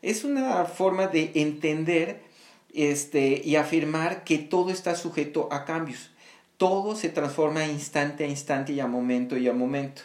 [0.00, 2.20] Es una forma de entender
[2.72, 6.10] este, y afirmar que todo está sujeto a cambios.
[6.56, 10.02] Todo se transforma instante a instante y a momento y a momento.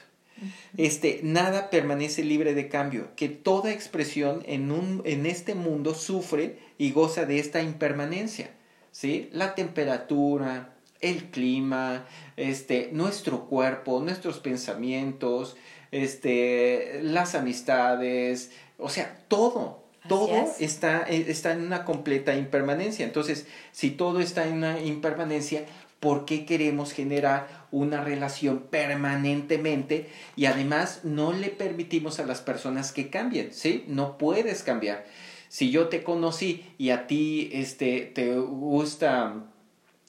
[0.77, 6.59] Este, nada permanece libre de cambio, que toda expresión en, un, en este mundo sufre
[6.77, 8.51] y goza de esta impermanencia.
[8.91, 9.29] ¿sí?
[9.31, 12.05] La temperatura, el clima,
[12.35, 15.57] este, nuestro cuerpo, nuestros pensamientos,
[15.91, 20.61] este, las amistades, o sea, todo, todo es.
[20.61, 23.05] está, eh, está en una completa impermanencia.
[23.05, 25.65] Entonces, si todo está en una impermanencia,
[25.99, 32.91] ¿por qué queremos generar una relación permanentemente y además no le permitimos a las personas
[32.91, 33.53] que cambien?
[33.53, 33.83] ¿Sí?
[33.87, 35.05] No puedes cambiar.
[35.49, 39.45] Si yo te conocí y a ti este, te gusta,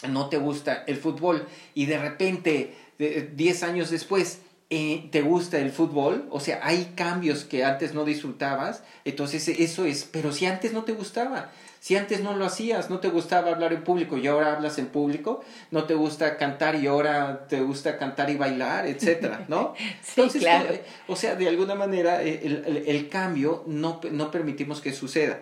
[0.07, 5.59] no te gusta el fútbol y de repente, de- 10 años después, eh, te gusta
[5.59, 10.45] el fútbol, o sea, hay cambios que antes no disfrutabas, entonces eso es, pero si
[10.45, 14.19] antes no te gustaba, si antes no lo hacías, no te gustaba hablar en público
[14.19, 18.37] y ahora hablas en público, no te gusta cantar y ahora te gusta cantar y
[18.37, 19.75] bailar, etcétera, ¿no?
[20.03, 20.69] Sí, Entonces, claro.
[20.75, 20.81] to-
[21.13, 25.41] o sea, de alguna manera eh, el, el- el cambio no, no permitimos que suceda.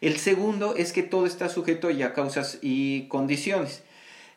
[0.00, 3.82] El segundo es que todo está sujeto ya a causas y condiciones.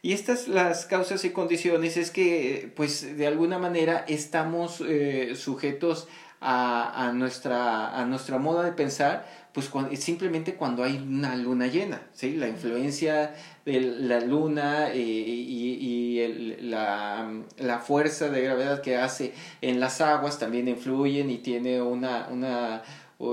[0.04, 6.08] Y estas las causas y condiciones es que, pues, de alguna manera estamos eh, sujetos
[6.40, 11.68] a, a, nuestra, a nuestra moda de pensar, pues cuan- simplemente cuando hay una luna
[11.68, 12.36] llena, ¿sí?
[12.36, 18.98] La influencia de la luna eh, y, y el- la, la fuerza de gravedad que
[18.98, 22.82] hace en las aguas también influyen y tiene una, una,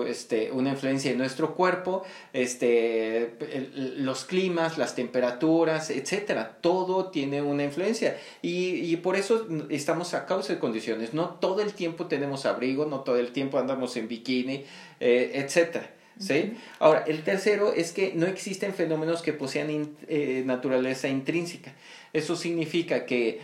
[0.06, 7.42] este, una influencia en nuestro cuerpo, este, el- los climas, las temperaturas, etcétera, todo tiene
[7.42, 11.14] una influencia y, y por eso estamos a causa de condiciones.
[11.14, 14.64] No todo el tiempo tenemos abrigo, no todo el tiempo andamos en bikini,
[15.00, 15.90] eh, etcétera.
[16.20, 16.54] ¿Sí?
[16.80, 21.72] Ahora, el tercero es que no existen fenómenos que posean in- eh, naturaleza intrínseca.
[22.12, 23.40] Eso significa que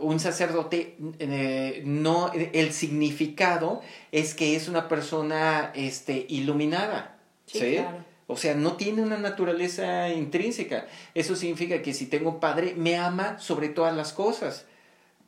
[0.00, 3.80] un sacerdote eh, no el significado
[4.12, 7.72] es que es una persona este iluminada Sí, ¿sí?
[7.76, 8.04] claro.
[8.26, 10.86] O sea, no tiene una naturaleza intrínseca.
[11.14, 14.66] Eso significa que si tengo un padre, me ama sobre todas las cosas.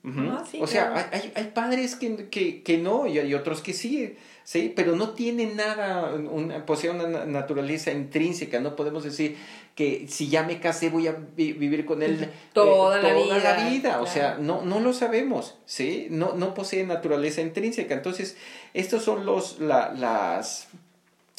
[0.05, 1.09] Ah, sí, o sea, claro.
[1.12, 5.11] hay, hay, padres que, que, que no y hay otros que sí, sí, pero no
[5.11, 8.61] tiene nada, una, posee una na- naturaleza intrínseca.
[8.61, 9.37] No podemos decir
[9.74, 13.38] que si ya me casé voy a vi- vivir con él eh, Toda la toda
[13.38, 14.02] la vida, vida.
[14.02, 16.08] O sea, no, no lo sabemos, ¿sí?
[16.11, 17.94] No, no posee naturaleza intrínseca.
[17.94, 18.37] Entonces,
[18.74, 20.68] estos son los, la, las,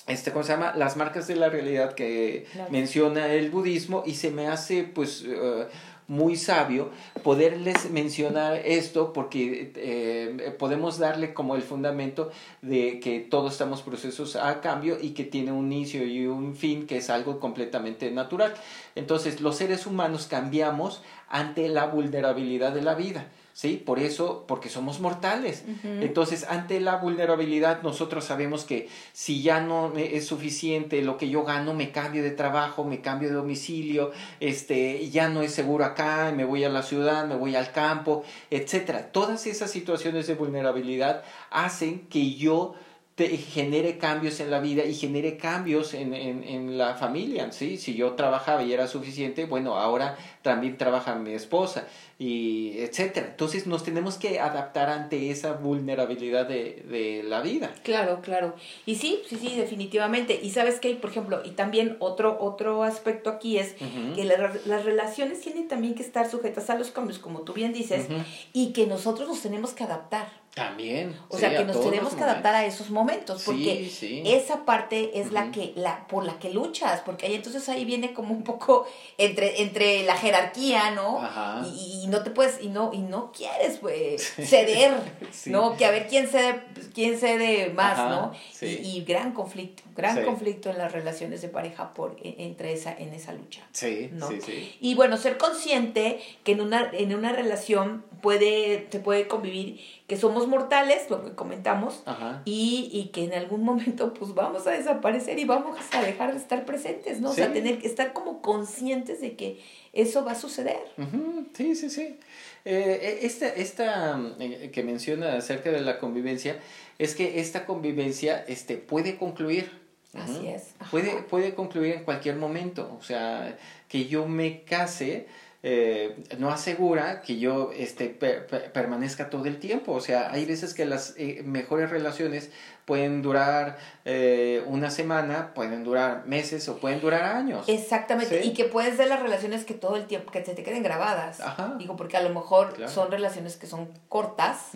[0.07, 0.73] este, ¿cómo se llama?
[0.75, 2.71] Las marcas de la realidad que Claro.
[2.71, 5.67] menciona el budismo y se me hace, pues, eh,
[6.07, 6.89] muy sabio
[7.23, 14.35] poderles mencionar esto porque eh, podemos darle como el fundamento de que todos estamos procesos
[14.35, 18.53] a cambio y que tiene un inicio y un fin que es algo completamente natural.
[18.95, 23.27] Entonces, los seres humanos cambiamos ante la vulnerabilidad de la vida.
[23.53, 23.81] ¿Sí?
[23.83, 25.63] Por eso, porque somos mortales.
[25.83, 31.43] Entonces, ante la vulnerabilidad, nosotros sabemos que si ya no es suficiente lo que yo
[31.43, 36.33] gano, me cambio de trabajo, me cambio de domicilio, este, ya no es seguro acá,
[36.35, 39.11] me voy a la ciudad, me voy al campo, etcétera.
[39.11, 42.73] Todas esas situaciones de vulnerabilidad hacen que yo
[43.15, 47.77] te genere cambios en la vida y genere cambios en, en, en la familia, ¿sí?
[47.77, 51.85] Si yo trabajaba y era suficiente, bueno, ahora también trabaja mi esposa
[52.23, 53.27] y etcétera.
[53.31, 57.73] Entonces nos tenemos que adaptar ante esa vulnerabilidad de, de la vida.
[57.83, 58.55] Claro, claro.
[58.85, 60.39] Y sí, sí, sí, definitivamente.
[60.41, 63.75] Y sabes que, por ejemplo, y también otro, otro aspecto aquí es
[64.15, 67.73] que la- las relaciones tienen también que estar sujetas a los cambios, como tú bien
[67.73, 68.07] dices,
[68.53, 70.41] y que nosotros nos tenemos que adaptar.
[70.53, 71.17] También.
[71.29, 74.21] O sí, sea, que nos tenemos que adaptar a esos momentos, porque sí.
[74.23, 78.13] esa parte es la que la por la que luchas, porque ahí entonces ahí viene
[78.13, 78.85] como un poco
[79.17, 81.17] entre entre la jerarquía, ¿no?
[81.19, 81.65] Ajá.
[81.65, 83.79] Y, y no te puedes y no y no quieres
[84.21, 84.93] ceder,
[85.31, 85.49] Sí.
[85.49, 85.75] ¿no?
[85.77, 86.61] Que a ver quién cede
[86.93, 88.33] quién cede más, Ajá, ¿no?
[88.51, 88.79] sí.
[88.83, 90.23] Y, y gran conflicto, gran Sí.
[90.23, 93.61] conflicto en las relaciones de pareja por e- entre esa en esa lucha.
[93.71, 94.27] Sí, ¿no?
[94.29, 94.75] sí, sí.
[94.79, 100.15] Y bueno, ser consciente que en una, en una relación puede, se puede convivir, que
[100.17, 102.41] somos mortales, lo que comentamos, Ajá.
[102.45, 106.37] y, y que en algún momento pues vamos a desaparecer y vamos a dejar de
[106.39, 107.31] estar presentes, ¿no?
[107.31, 109.59] O sea, tener que estar como conscientes de que
[109.93, 110.79] eso va a suceder.
[110.97, 112.17] Ujú, Sí, sí, sí.
[112.65, 116.59] Eh, esta esta mm, eh, que menciona acerca de la convivencia
[116.97, 119.71] es que esta convivencia este, puede concluir.
[120.13, 120.73] Así es.
[120.79, 120.91] Ajá.
[120.91, 122.95] Puede, puede concluir en cualquier momento.
[122.99, 125.27] O sea, que yo me case
[125.65, 129.93] eh, no asegura que yo este, per- per- permanezca todo el tiempo.
[129.93, 132.49] O sea, hay veces que las eh, mejores relaciones
[132.83, 137.63] pueden durar eh, una semana, pueden durar meses o pueden durar años.
[137.69, 138.49] Exactamente, Sí.
[138.49, 141.39] y que puedes ser las relaciones que todo el tiempo, que se te queden grabadas.
[141.39, 141.75] Ajá.
[141.79, 142.91] Digo, porque a lo mejor Claro.
[142.91, 144.71] son relaciones que son cortas,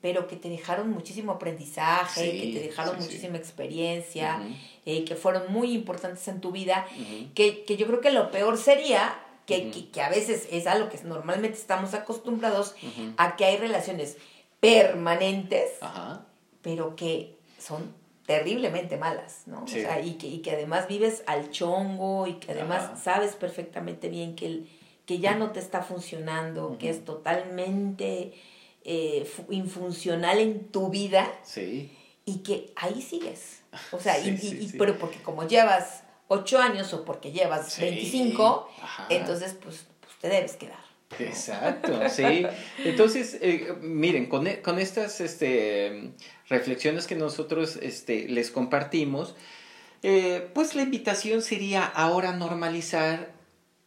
[0.00, 4.38] pero que te dejaron muchísimo aprendizaje, Sí, que te dejaron sí, muchísima experiencia,
[4.86, 6.86] eh, que fueron muy importantes en tu vida,
[7.34, 9.16] que, que yo creo que lo peor sería
[9.48, 12.76] que, que, que a veces es a lo que normalmente estamos acostumbrados,
[13.16, 14.16] a que hay relaciones
[14.60, 16.26] permanentes, Ajá.
[16.62, 17.94] pero que son
[18.26, 19.66] terriblemente malas, ¿no?
[19.66, 19.78] Sí.
[19.78, 22.96] O sea, y que, y que además vives al chongo y que además Ajá.
[22.96, 24.70] sabes perfectamente bien que, el,
[25.06, 28.34] que ya no te está funcionando, que es totalmente
[28.84, 31.90] eh, fu- infuncional en tu vida Sí.
[32.26, 33.62] y que ahí sigues.
[33.92, 37.32] O sea, y- Sí, y, sí, y- pero porque como llevas ocho años o porque
[37.32, 37.80] llevas Sí.
[37.82, 39.06] 25, Ajá.
[39.10, 40.78] entonces pues, pues te debes quedar.
[41.18, 42.46] Exacto, sí.
[42.84, 46.12] Entonces, eh, miren, con, e- con estas este,
[46.48, 49.34] reflexiones que nosotros este, les compartimos,
[50.02, 53.30] eh, pues la invitación sería ahora normalizar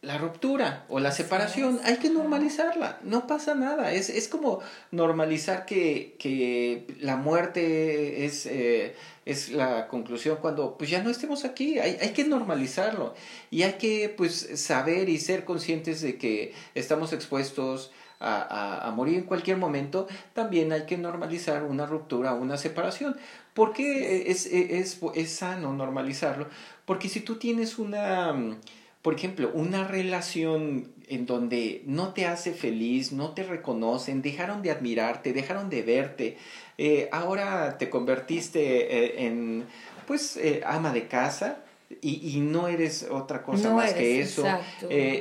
[0.02, 1.76] la ruptura o la separación.
[1.76, 1.86] es.
[1.86, 3.92] Hay que normalizarla, no pasa nada.
[3.92, 4.60] Es, es como
[4.90, 11.44] normalizar que, que la muerte es, eh, es la conclusión cuando pues ya no estemos
[11.44, 11.78] aquí.
[11.78, 13.14] Hay, hay que normalizarlo
[13.50, 18.90] y hay que pues saber y ser conscientes de que estamos expuestos a, a, a
[18.90, 20.08] morir en cualquier momento.
[20.34, 23.16] También hay que normalizar una ruptura, una separación.
[23.54, 26.48] ¿Por qué es, es, es sano normalizarlo?
[26.86, 28.34] Porque si tú tienes una
[29.02, 34.70] por ejemplo, una relación en donde no te hace feliz, no te reconocen, dejaron de
[34.70, 36.38] admirarte, dejaron de verte,
[36.78, 38.60] eh, ahora te convertiste
[39.20, 39.64] eh, en,
[40.06, 41.58] pues, eh, ama de casa
[42.00, 44.42] y, y no eres otra cosa no más eres, que eso.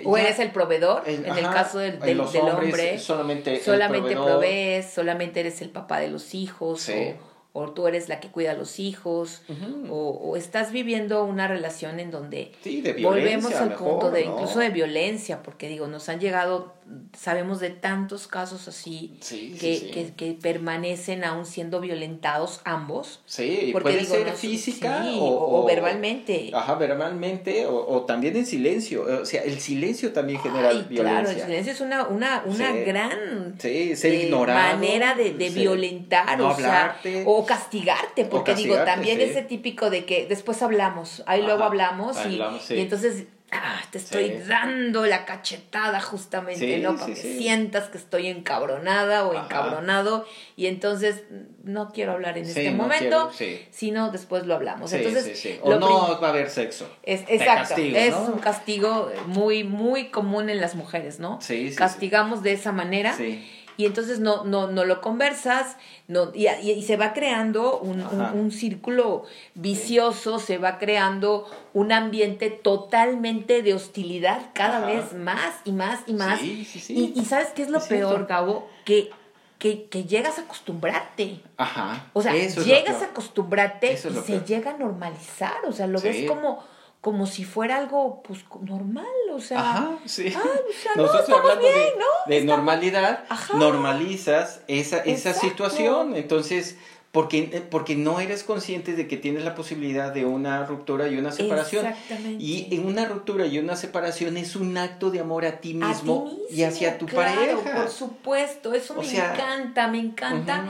[0.05, 2.99] o ya- eres el proveedor, el- en el caso del, del, los del hombres, hombre.
[2.99, 4.39] solamente, solamente proveedor.
[4.39, 6.93] provees, solamente eres el papá de los hijos, Sí.
[6.93, 9.41] o, o tú eres la que cuida a los hijos,
[9.89, 14.11] o, o estás viviendo una relación en donde Sí, de violencia, volvemos al mejor, punto
[14.11, 14.33] de ¿no?
[14.33, 16.73] incluso de violencia, porque digo, nos han llegado
[17.17, 19.91] sabemos de tantos casos así Sí, sí, que, sí.
[19.91, 23.21] Que, que permanecen aún siendo violentados ambos.
[23.25, 26.51] Sí, Porque puede digo, ser no- física o, o- o verbalmente.
[26.53, 29.05] Ajá, verbalmente o, o también en silencio.
[29.21, 31.03] O sea, el silencio también genera Ay, violencia.
[31.23, 34.77] claro, el silencio es una, una, una gran ser eh, ignorado.
[34.77, 37.23] manera de, de violentar No o sea, hablarte.
[37.25, 42.17] o castigarte, porque digo, también ese típico de que después hablamos, ahí luego Ajá, hablamos,
[42.17, 42.75] y, hablamos, sí.
[42.75, 44.33] y entonces ah, te estoy Sí.
[44.47, 46.91] dando la cachetada justamente, Sí, ¿no?
[46.93, 49.43] sí, Para que sientas que estoy encabronada o Ajá.
[49.45, 50.25] encabronado
[50.55, 51.23] y entonces
[51.63, 54.89] no quiero hablar en este no momento, quiero, sino después lo hablamos.
[54.91, 55.59] Sí, entonces, sí, sí.
[55.61, 56.89] O no va a haber sexo.
[57.03, 58.21] es, Te exacto, castigo, es ¿no?
[58.33, 61.39] un castigo muy, muy común en las mujeres, ¿no?
[61.41, 61.75] Sí, sí, sí.
[61.75, 63.47] Castigamos de esa manera Sí.
[63.81, 65.75] Y entonces no, no, no lo conversas
[66.07, 66.47] no, y,
[66.83, 69.23] se va creando un, un- círculo
[69.55, 74.87] vicioso, se va creando un ambiente totalmente de hostilidad cada Ajá.
[74.87, 76.39] vez más y más y más.
[76.39, 77.13] Sí, sí, sí.
[77.15, 78.09] Y, y ¿sabes qué es lo Es cierto.
[78.09, 78.69] peor, Gabo?
[78.85, 79.09] Que,
[79.57, 81.39] que, que llegas a acostumbrarte.
[81.57, 82.07] Ajá.
[82.13, 85.57] O sea, llegas a acostumbrarte es y se llega a normalizar.
[85.67, 86.07] O sea, lo Sí.
[86.07, 86.63] ves como,
[87.01, 89.05] como si fuera algo pues normal.
[89.33, 90.31] O sea, Ajá, sí.
[90.35, 92.05] ah, o sea, no, Nosotros estamos hablando de, bien, ¿no?
[92.27, 93.57] de Estamos- normalidad, Ajá.
[93.57, 95.41] normalizas esa, esa Exacto.
[95.49, 96.15] situación.
[96.15, 96.77] Entonces,
[97.11, 101.31] porque, porque no eres consciente de que tienes la posibilidad de una ruptura y una
[101.31, 101.85] separación.
[101.87, 102.41] Exactamente.
[102.43, 105.87] Y en una ruptura y una separación es un acto de amor a ti A
[105.87, 107.81] mismo, ti mismo, y hacia tu claro, pareja.
[107.81, 110.63] Por supuesto, eso O me sea, encanta, me encanta.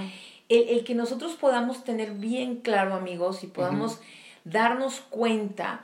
[0.49, 3.99] El, el que nosotros podamos tener bien claro, amigos, y podamos
[4.43, 5.81] darnos cuenta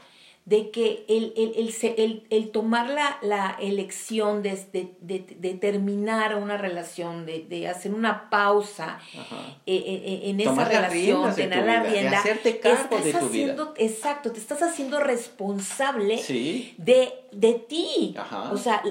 [0.47, 5.35] de que el, el, el, se- el- el tomar la, la elección de, de, de-
[5.37, 9.19] de terminar una relación, de, de hacer una pausa eh,
[9.65, 13.27] eh, eh, en esa relación, de la rienda, hacerte te cargo estás de tu vida.
[13.27, 16.73] haciendo, exacto, te estás haciendo responsable Sí.
[16.77, 18.15] de, de ti.
[18.17, 18.51] Ajá.
[18.51, 18.81] O sea,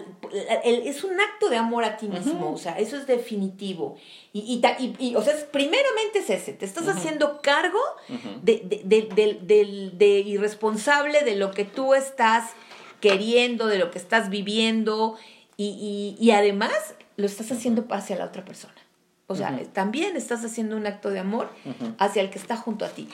[0.64, 3.96] el- es un acto de amor a ti mismo, o sea, eso es definitivo.
[4.32, 7.80] Y, y, y- y, o sea, es- primeramente es ese, te estás haciendo cargo
[8.42, 9.08] de, de,
[9.42, 12.50] de, de irresponsable de lo que tú estás
[13.00, 15.16] queriendo, de lo que estás viviendo
[15.56, 16.72] y, y, y además
[17.16, 18.74] lo estás haciendo hacia la otra persona.
[19.28, 21.50] O sea, también estás haciendo un acto de amor
[21.98, 23.08] hacia el que está junto a ti.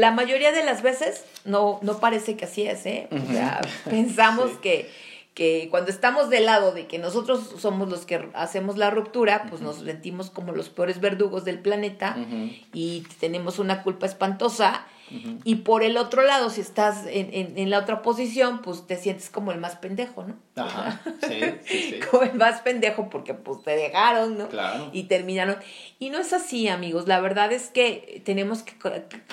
[0.00, 3.08] La mayoría de las veces no, no parece que así es, ¿eh?
[3.12, 4.56] O sea, pensamos Sí.
[4.62, 4.90] que,
[5.34, 9.60] que cuando estamos del lado de que nosotros somos los que hacemos la ruptura, pues
[9.62, 12.16] nos sentimos como los peores verdugos del planeta
[12.72, 14.86] y tenemos una culpa espantosa.
[15.44, 18.96] Y por el otro lado, si estás en, en, en la otra posición, pues te
[18.96, 20.36] sientes como el más pendejo, ¿no?
[20.56, 21.00] Ajá.
[21.26, 22.00] Sí, sí, sí.
[22.10, 24.48] Como el más pendejo porque pues te dejaron, ¿no?
[24.48, 24.90] Claro.
[24.92, 25.56] Y terminaron.
[25.98, 27.08] Y no es así, amigos.
[27.08, 28.74] La verdad es que tenemos que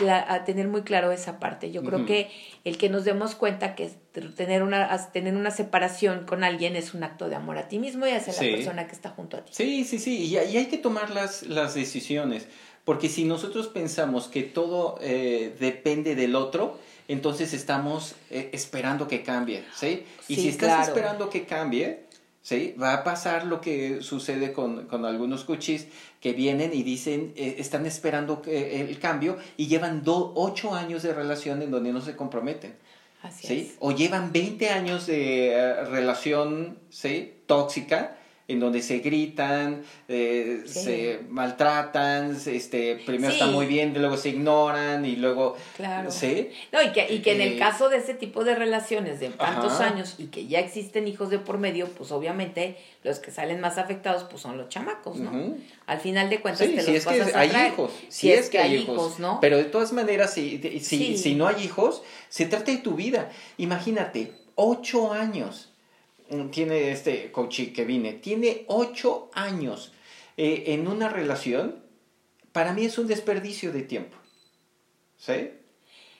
[0.09, 1.71] a tener muy claro esa parte.
[1.71, 2.29] Yo creo que
[2.63, 3.89] el que nos demos cuenta que
[4.35, 8.07] tener una, tener una separación con alguien es un acto de amor a ti mismo
[8.07, 8.49] y hacia Sí.
[8.49, 9.51] la persona que está junto a ti.
[9.53, 12.47] Sí, sí, sí, y, y hay que tomar las, las decisiones,
[12.87, 16.77] porque si nosotros pensamos que todo eh, depende del otro,
[17.09, 20.05] entonces estamos eh, esperando que cambie, ¿sí?
[20.29, 20.83] Y Sí, si estás claro.
[20.87, 22.05] esperando que cambie,
[22.41, 22.75] ¿sí?
[22.81, 25.87] Va a pasar lo que sucede con, con algunos cuchis
[26.21, 31.03] que vienen y dicen, eh, están esperando que- el cambio y llevan do, ocho años
[31.03, 32.73] de relación en donde no se comprometen.
[33.21, 33.67] Así ¿sí?
[33.71, 33.75] es.
[33.79, 37.33] O llevan 20 años de eh, relación, ¿sí?
[37.47, 38.15] Tóxica,
[38.49, 40.79] en donde se gritan, eh, Sí.
[40.79, 43.39] se maltratan, este, primero Sí.
[43.39, 46.09] están muy bien, luego se ignoran y luego, Claro.
[46.11, 46.49] ¿sí?
[46.71, 49.29] No, y que, y que en el Eh, caso de ese tipo de relaciones de
[49.31, 49.87] tantos Ajá.
[49.87, 53.77] años y que ya existen hijos de por medio, pues obviamente los que salen más
[53.77, 55.55] afectados pues son los chamacos, ¿no?
[55.85, 57.73] Al final de cuentas Sí, te si los es que hay traer.
[57.73, 59.39] hijos, si, es, que hay hijos, ¿no?
[59.41, 63.29] Pero de todas maneras, si, si, si no hay hijos, se trata de tu vida.
[63.57, 65.69] Imagínate, ocho años
[66.51, 69.93] tiene este coach que vine, tiene ocho años
[70.37, 71.83] eh, en una relación,
[72.51, 74.17] para mí es un desperdicio de tiempo.
[75.17, 75.49] ¿Sí?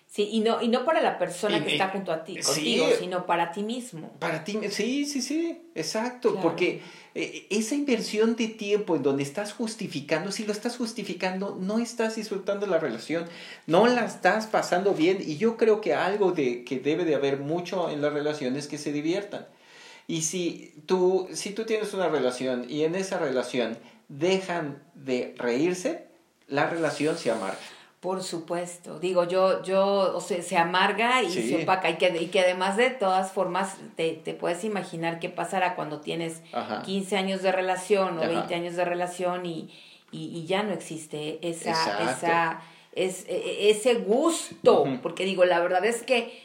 [0.09, 2.41] Sí, y no, y no para la persona Y- que está junto a ti, sí.
[2.41, 4.09] contigo, sino para ti mismo.
[4.19, 6.41] Para ti, sí, sí, sí, exacto, Claro.
[6.47, 6.81] porque
[7.13, 12.15] eh, esa inversión de tiempo en donde estás justificando, si lo estás justificando, no estás
[12.15, 13.25] disfrutando la relación,
[13.67, 17.37] no la estás pasando bien y yo creo que algo de que debe de haber
[17.39, 19.45] mucho en las relaciones es que se diviertan.
[20.07, 23.77] Y si tú, si tú tienes una relación y en esa relación
[24.07, 26.07] dejan de reírse,
[26.47, 27.57] la relación se amarga.
[27.99, 28.99] Por supuesto.
[28.99, 31.49] Digo, yo, yo, o sea, se amarga y Sí.
[31.49, 31.89] se opaca.
[31.89, 35.99] Y que, y que además de todas formas, te, te puedes imaginar qué pasará cuando
[35.99, 36.83] tienes Ajá.
[36.83, 38.29] 15 años de relación o Ajá.
[38.29, 39.71] 20 años de relación y,
[40.11, 42.03] y, y ya no existe esa, Exacto.
[42.11, 42.61] esa,
[42.93, 44.85] es, e- e- ese gusto.
[45.01, 46.39] Porque digo, la verdad es que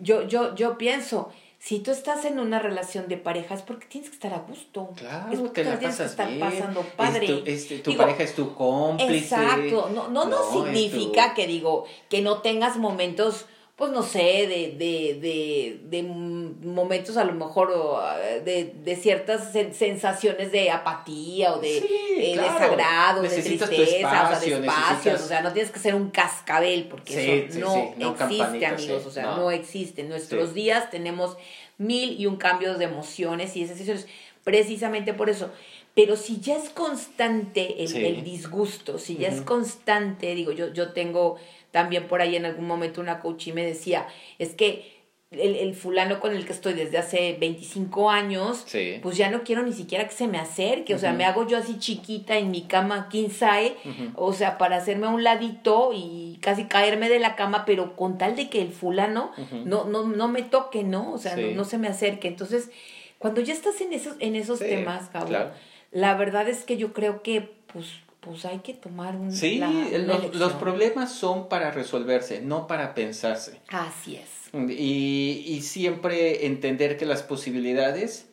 [0.00, 1.32] yo, yo, yo pienso,
[1.64, 4.90] si tú estás en una relación de pareja es porque tienes que estar a gusto.
[4.96, 6.40] Claro, es porque te la tienes que estar bien.
[6.40, 7.26] pasando Es padre.
[7.28, 9.16] tu, es tu Digo, pareja es tu cómplice.
[9.18, 13.46] Exacto, no, no, no, significa tu- que digo que no tengas momentos,
[13.76, 18.00] pues no sé, de, de, de, de momentos a lo mejor o,
[18.44, 22.52] de, de ciertas sen- sensaciones de apatía o de Sí, eh, claro.
[22.52, 25.78] desagrado, de Necesitas tristeza, o sea, de espacio, espacios, necesitas- o sea, no tienes que
[25.80, 29.36] ser un cascabel porque Sí, eso sí, no, existe, amigos, o sea, no.
[29.38, 30.02] no, existe.
[30.02, 31.36] En nuestros días tenemos
[31.78, 34.06] mil y un cambios de emociones y sensaciones,
[34.44, 35.50] precisamente por eso.
[35.94, 41.36] Pero si ya es constante el, disgusto, si ya es constante, digo, yo, yo tengo
[41.72, 44.06] también por ahí en algún momento una coach y me decía,
[44.38, 45.02] es que
[45.32, 48.98] el, el fulano con el que estoy desde hace 25 años, Sí.
[49.02, 51.56] pues ya no quiero ni siquiera que se me acerque, o sea, me hago yo
[51.56, 54.12] así chiquita en mi cama size, Ujú.
[54.14, 58.18] o sea, para hacerme a un ladito y casi caerme de la cama, pero con
[58.18, 59.32] tal de que el fulano
[59.64, 61.10] no, no, no me toque, ¿no?
[61.14, 61.40] O sea, Sí.
[61.42, 62.28] no, no se me acerque.
[62.28, 62.70] Entonces,
[63.16, 65.50] cuando ya estás en esos, en esos Sí, temas, claro.
[65.92, 67.40] la verdad es que yo creo que,
[67.72, 67.86] pues,
[68.24, 72.94] pues hay que tomar un, Sí, la- los, los problemas son para resolverse, no para
[72.94, 73.58] pensarse.
[73.68, 74.28] Así es.
[74.70, 78.26] Y, y siempre entender que las posibilidades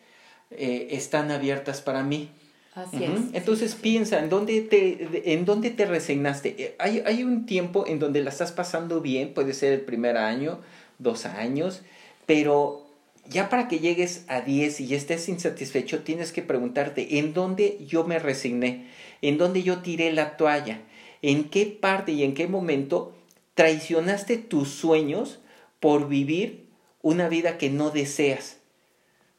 [0.52, 2.30] eh, están abiertas para mí.
[2.76, 3.20] Así es.
[3.34, 6.56] Entonces piensa, ¿en dónde te, en dónde te resignaste?
[6.58, 10.18] Eh, Hay, hay un tiempo en donde la estás pasando bien, puede ser el primer
[10.18, 10.60] año,
[11.00, 11.82] dos años,
[12.26, 12.86] pero
[13.28, 18.04] ya para que llegues a 10 y estés insatisfecho, tienes que preguntarte, ¿en dónde yo
[18.06, 18.88] me resigné?
[19.22, 20.82] ¿En dónde yo tiré la toalla?
[21.22, 23.14] ¿En qué parte y en qué momento
[23.56, 25.40] traicionaste tus sueños
[25.80, 26.66] por vivir
[27.02, 28.58] una vida que no deseas?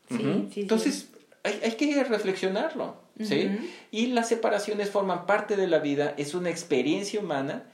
[0.09, 0.61] Sí, sí, sí.
[0.63, 1.09] Entonces,
[1.43, 3.47] hay, hay que reflexionarlo, ¿sí?
[3.47, 3.67] Ujú.
[3.91, 7.65] Y las separaciones forman parte de la vida, es una experiencia humana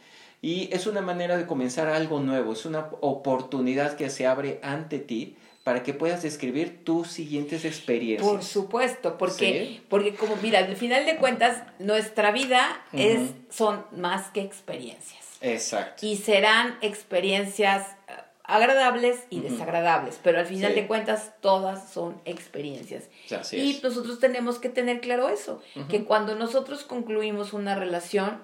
[0.43, 4.99] y es una manera de comenzar algo nuevo, es una oportunidad que se abre ante
[4.99, 5.37] ti
[5.67, 8.23] para que puedas describir tus siguientes experiencias.
[8.31, 9.83] Por supuesto, porque, Sí.
[9.89, 15.25] porque como, mira, al final de cuentas, nuestra vida es, son más que experiencias.
[15.41, 16.07] Exacto.
[16.07, 18.13] Y serán experiencias eh,
[18.45, 20.83] agradables y desagradables, pero al final Sí.
[20.83, 23.09] de cuentas todas son experiencias.
[23.37, 23.83] Así y es.
[23.83, 28.41] nosotros tenemos que tener claro eso, que cuando nosotros concluimos una relación,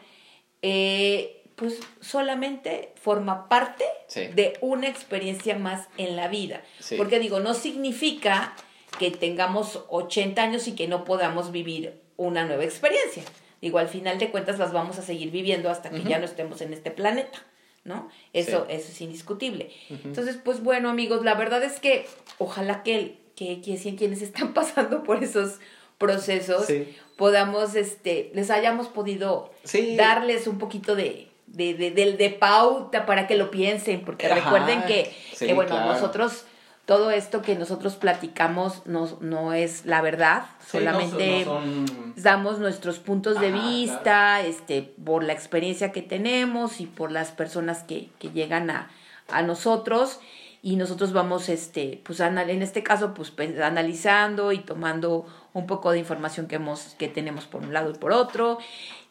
[0.63, 4.27] eh, pues solamente forma parte Sí.
[4.35, 6.63] de una experiencia más en la vida.
[6.81, 6.97] Sí.
[6.97, 8.55] Porque digo, no significa
[8.99, 13.23] que tengamos 80 años y que no podamos vivir una nueva experiencia.
[13.61, 16.61] Digo, al final de cuentas las vamos a seguir viviendo hasta que ya no estemos
[16.61, 17.39] en este planeta,
[17.85, 18.09] ¿no?
[18.33, 18.75] Eso, Sí.
[18.75, 19.71] eso es indiscutible.
[20.05, 22.07] Entonces, pues bueno, amigos, la verdad es que
[22.39, 25.59] ojalá que, que, que quienes están pasando por esos
[25.97, 26.95] procesos Sí.
[27.17, 29.95] podamos, este, les hayamos podido Sí.
[29.97, 34.37] darles un poquito de, de, de, de- de pauta para que lo piensen, porque Ajá,
[34.37, 35.93] recuerden que, sí, que, bueno, claro.
[35.93, 36.45] nosotros,
[36.87, 42.59] todo esto que nosotros platicamos no, no es la verdad, Sí, solamente no son- damos
[42.59, 47.83] nuestros puntos de Ajá, vista, este, por la experiencia que tenemos y por las personas
[47.85, 48.91] que, que llegan a,
[49.29, 50.21] a nosotros
[50.63, 55.99] y nosotros vamos, este, pues en este caso, pues analizando y tomando un poco de
[55.99, 58.59] información que hemos, que tenemos por un lado y por otro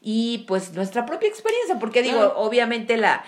[0.03, 3.23] y pues nuestra propia experiencia, porque digo, obviamente la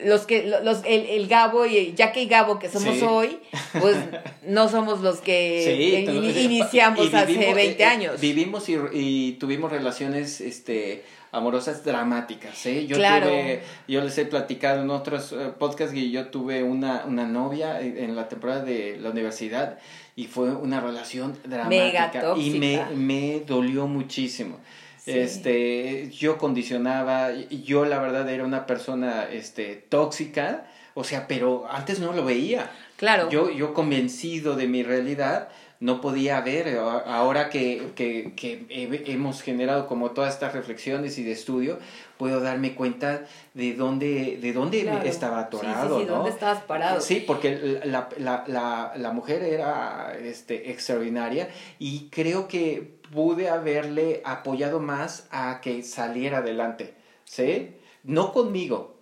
[0.00, 3.04] los que los el, el Gabo y Jackie y Gabo que somos Sí.
[3.08, 3.38] hoy,
[3.80, 3.96] pues
[4.42, 8.20] no somos los que Sí, in- entonces, iniciamos hace vivimos- 20 eh, eh, años.
[8.20, 12.66] Vivimos y, y tuvimos relaciones este, amorosas dramáticas.
[12.66, 12.86] ¿eh?
[12.88, 13.28] Yo, Claro.
[13.28, 17.80] tuve, yo les he platicado en otros eh, podcasts que yo tuve una, una novia
[17.80, 19.78] en la temporada de la universidad
[20.16, 22.10] y fue una relación dramática.
[22.36, 24.58] y me, me dolió muchísimo.
[25.04, 25.12] Sí.
[25.12, 32.00] Este, yo condicionaba, yo la verdad era una persona este, tóxica, o sea, pero antes
[32.00, 32.70] no lo veía.
[32.96, 33.28] Claro.
[33.30, 35.48] Yo, yo convencido de mi realidad,
[35.78, 41.22] no podía ver, ahora que, que, que he- hemos generado como todas estas reflexiones y
[41.22, 41.78] de estudio,
[42.16, 45.06] puedo darme cuenta de dónde, de dónde Claro.
[45.08, 46.14] estaba Sí, sí, atorado, sí, ¿no?
[46.16, 47.00] ¿dónde estabas parado?
[47.00, 51.48] Sí, porque la, la, la, la mujer era este, extraordinaria
[51.78, 56.94] y creo que pude haberle apoyado más a que saliera adelante,
[57.24, 57.76] ¿sí?
[58.02, 58.96] No conmigo,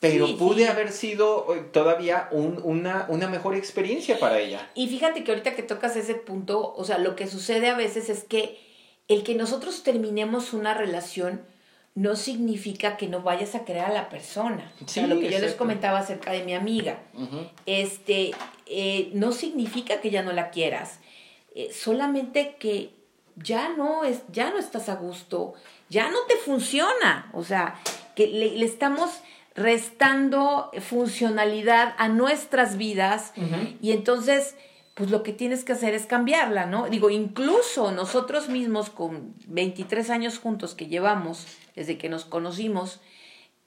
[0.00, 0.68] pero Sí, pude sí.
[0.68, 4.68] haber sido eh, todavía un- una, una mejor experiencia para ella.
[4.74, 8.10] Y fíjate que ahorita que tocas ese punto, o sea, lo que sucede a veces
[8.10, 8.58] es que
[9.08, 11.40] el que nosotros terminemos una relación
[11.96, 14.70] no significa que no vayas a querer a la persona.
[14.84, 16.98] o sea, Sí, lo que yo les comentaba acerca de mi amiga.
[17.64, 18.32] Este,
[18.66, 21.00] eh, no significa que ya no la quieras.
[21.54, 22.90] Eh, solamente que
[23.34, 25.54] ya no es, ya no estás a gusto,
[25.88, 27.30] ya no te funciona.
[27.32, 27.80] O sea,
[28.14, 29.10] que le, le estamos
[29.54, 33.32] restando funcionalidad a nuestras vidas
[33.80, 34.54] y entonces
[34.96, 36.88] pues lo que tienes que hacer es cambiarla, ¿no?
[36.88, 43.00] Digo, incluso nosotros mismos con 23 años juntos que llevamos desde que nos conocimos,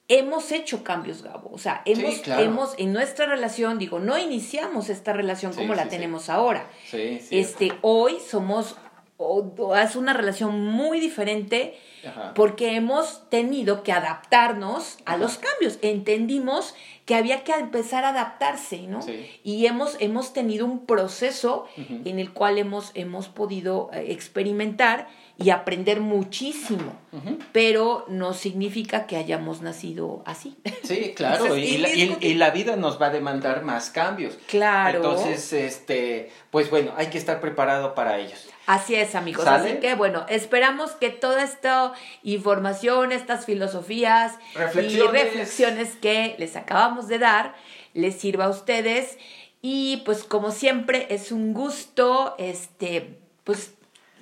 [0.08, 1.52] hemos hecho cambios, Gabo.
[1.54, 2.42] O sea, hemos, claro.
[2.42, 6.68] hemos en nuestra relación, digo, no iniciamos esta relación Sí, como la sí, tenemos ahora.
[6.90, 7.38] Sí, sí.
[7.40, 8.76] Este, hoy somos,
[9.18, 11.78] o- o es una relación muy diferente
[12.08, 12.34] Ajá.
[12.34, 15.18] porque hemos tenido que adaptarnos a Ajá.
[15.18, 15.80] los cambios.
[15.82, 16.76] Entendimos
[17.06, 19.02] que había que empezar a adaptarse, ¿no?
[19.02, 19.30] Sí.
[19.44, 22.02] Y hemos, hemos tenido un proceso Ujú.
[22.06, 25.08] en el cual hemos, hemos podido eh, experimentar
[25.42, 26.94] y aprender muchísimo,
[27.54, 30.58] pero no significa que hayamos nacido así.
[30.84, 33.90] Sí, claro, Entonces, y, la, y- discutir- y la vida nos va a demandar más
[33.90, 34.38] cambios.
[34.48, 34.98] Claro.
[34.98, 38.50] Entonces, este, pues bueno, hay que estar preparado para ellos.
[38.66, 39.46] Así es, amigos.
[39.46, 39.72] ¿Sale?
[39.72, 41.44] Así que bueno, esperamos que toda
[42.24, 45.24] información, estas filosofías y Reflexiones.
[45.24, 47.56] reflexiones que les acabamos de dar
[47.94, 49.18] les sirva a ustedes.
[49.62, 53.74] Y pues como siempre es un gusto este pues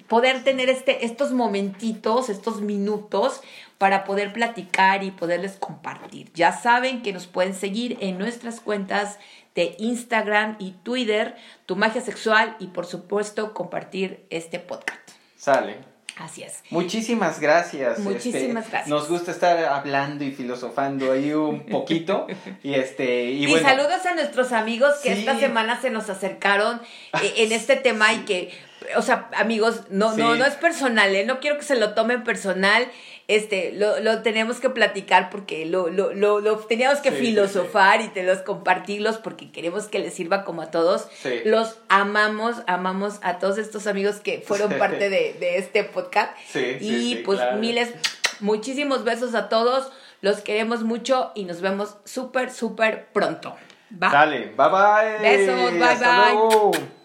[0.08, 3.42] poder tener este, estos momentitos, estos minutos
[3.78, 6.32] para poder platicar y poderles compartir.
[6.34, 9.20] Ya saben que nos pueden seguir en nuestras cuentas
[9.54, 15.12] de Instagram y Twitter, Tu Magia Sexual y por supuesto compartir este podcast.
[15.36, 15.97] Sale.
[16.20, 16.64] Así es.
[16.72, 18.00] Muchísimas gracias.
[18.00, 18.88] Muchísimas este, gracias.
[18.88, 22.26] Nos gusta estar hablando y filosofando ahí un poquito.
[22.64, 23.68] y este, y, Y, bueno.
[23.68, 25.20] saludos a nuestros amigos que Sí.
[25.20, 26.82] esta semana se nos acercaron
[27.22, 28.52] eh, en este tema y que,
[28.96, 31.26] o sea, amigos, no, no, no es personal, ¿eh?
[31.26, 32.88] no quiero que se lo tomen personal,
[33.28, 38.02] este, lo, lo tenemos que platicar porque lo, lo, lo, lo teníamos que Sí, filosofar
[38.02, 41.08] y tenemos compartirlos porque queremos que les sirva como a todos.
[41.22, 41.42] Sí.
[41.44, 46.32] Los amamos, amamos a todos estos amigos que fueron parte de, de este podcast.
[46.48, 47.58] Sí, sí, y sí, pues claro.
[47.58, 47.94] miles,
[48.40, 49.92] muchísimos besos a todos.
[50.22, 53.56] Los queremos mucho y nos vemos súper, súper pronto.
[54.02, 54.10] ¿Va?
[54.10, 55.20] Dale, bye bye.
[55.22, 56.34] Besos, bye, Hasta bye.
[56.34, 56.97] luego.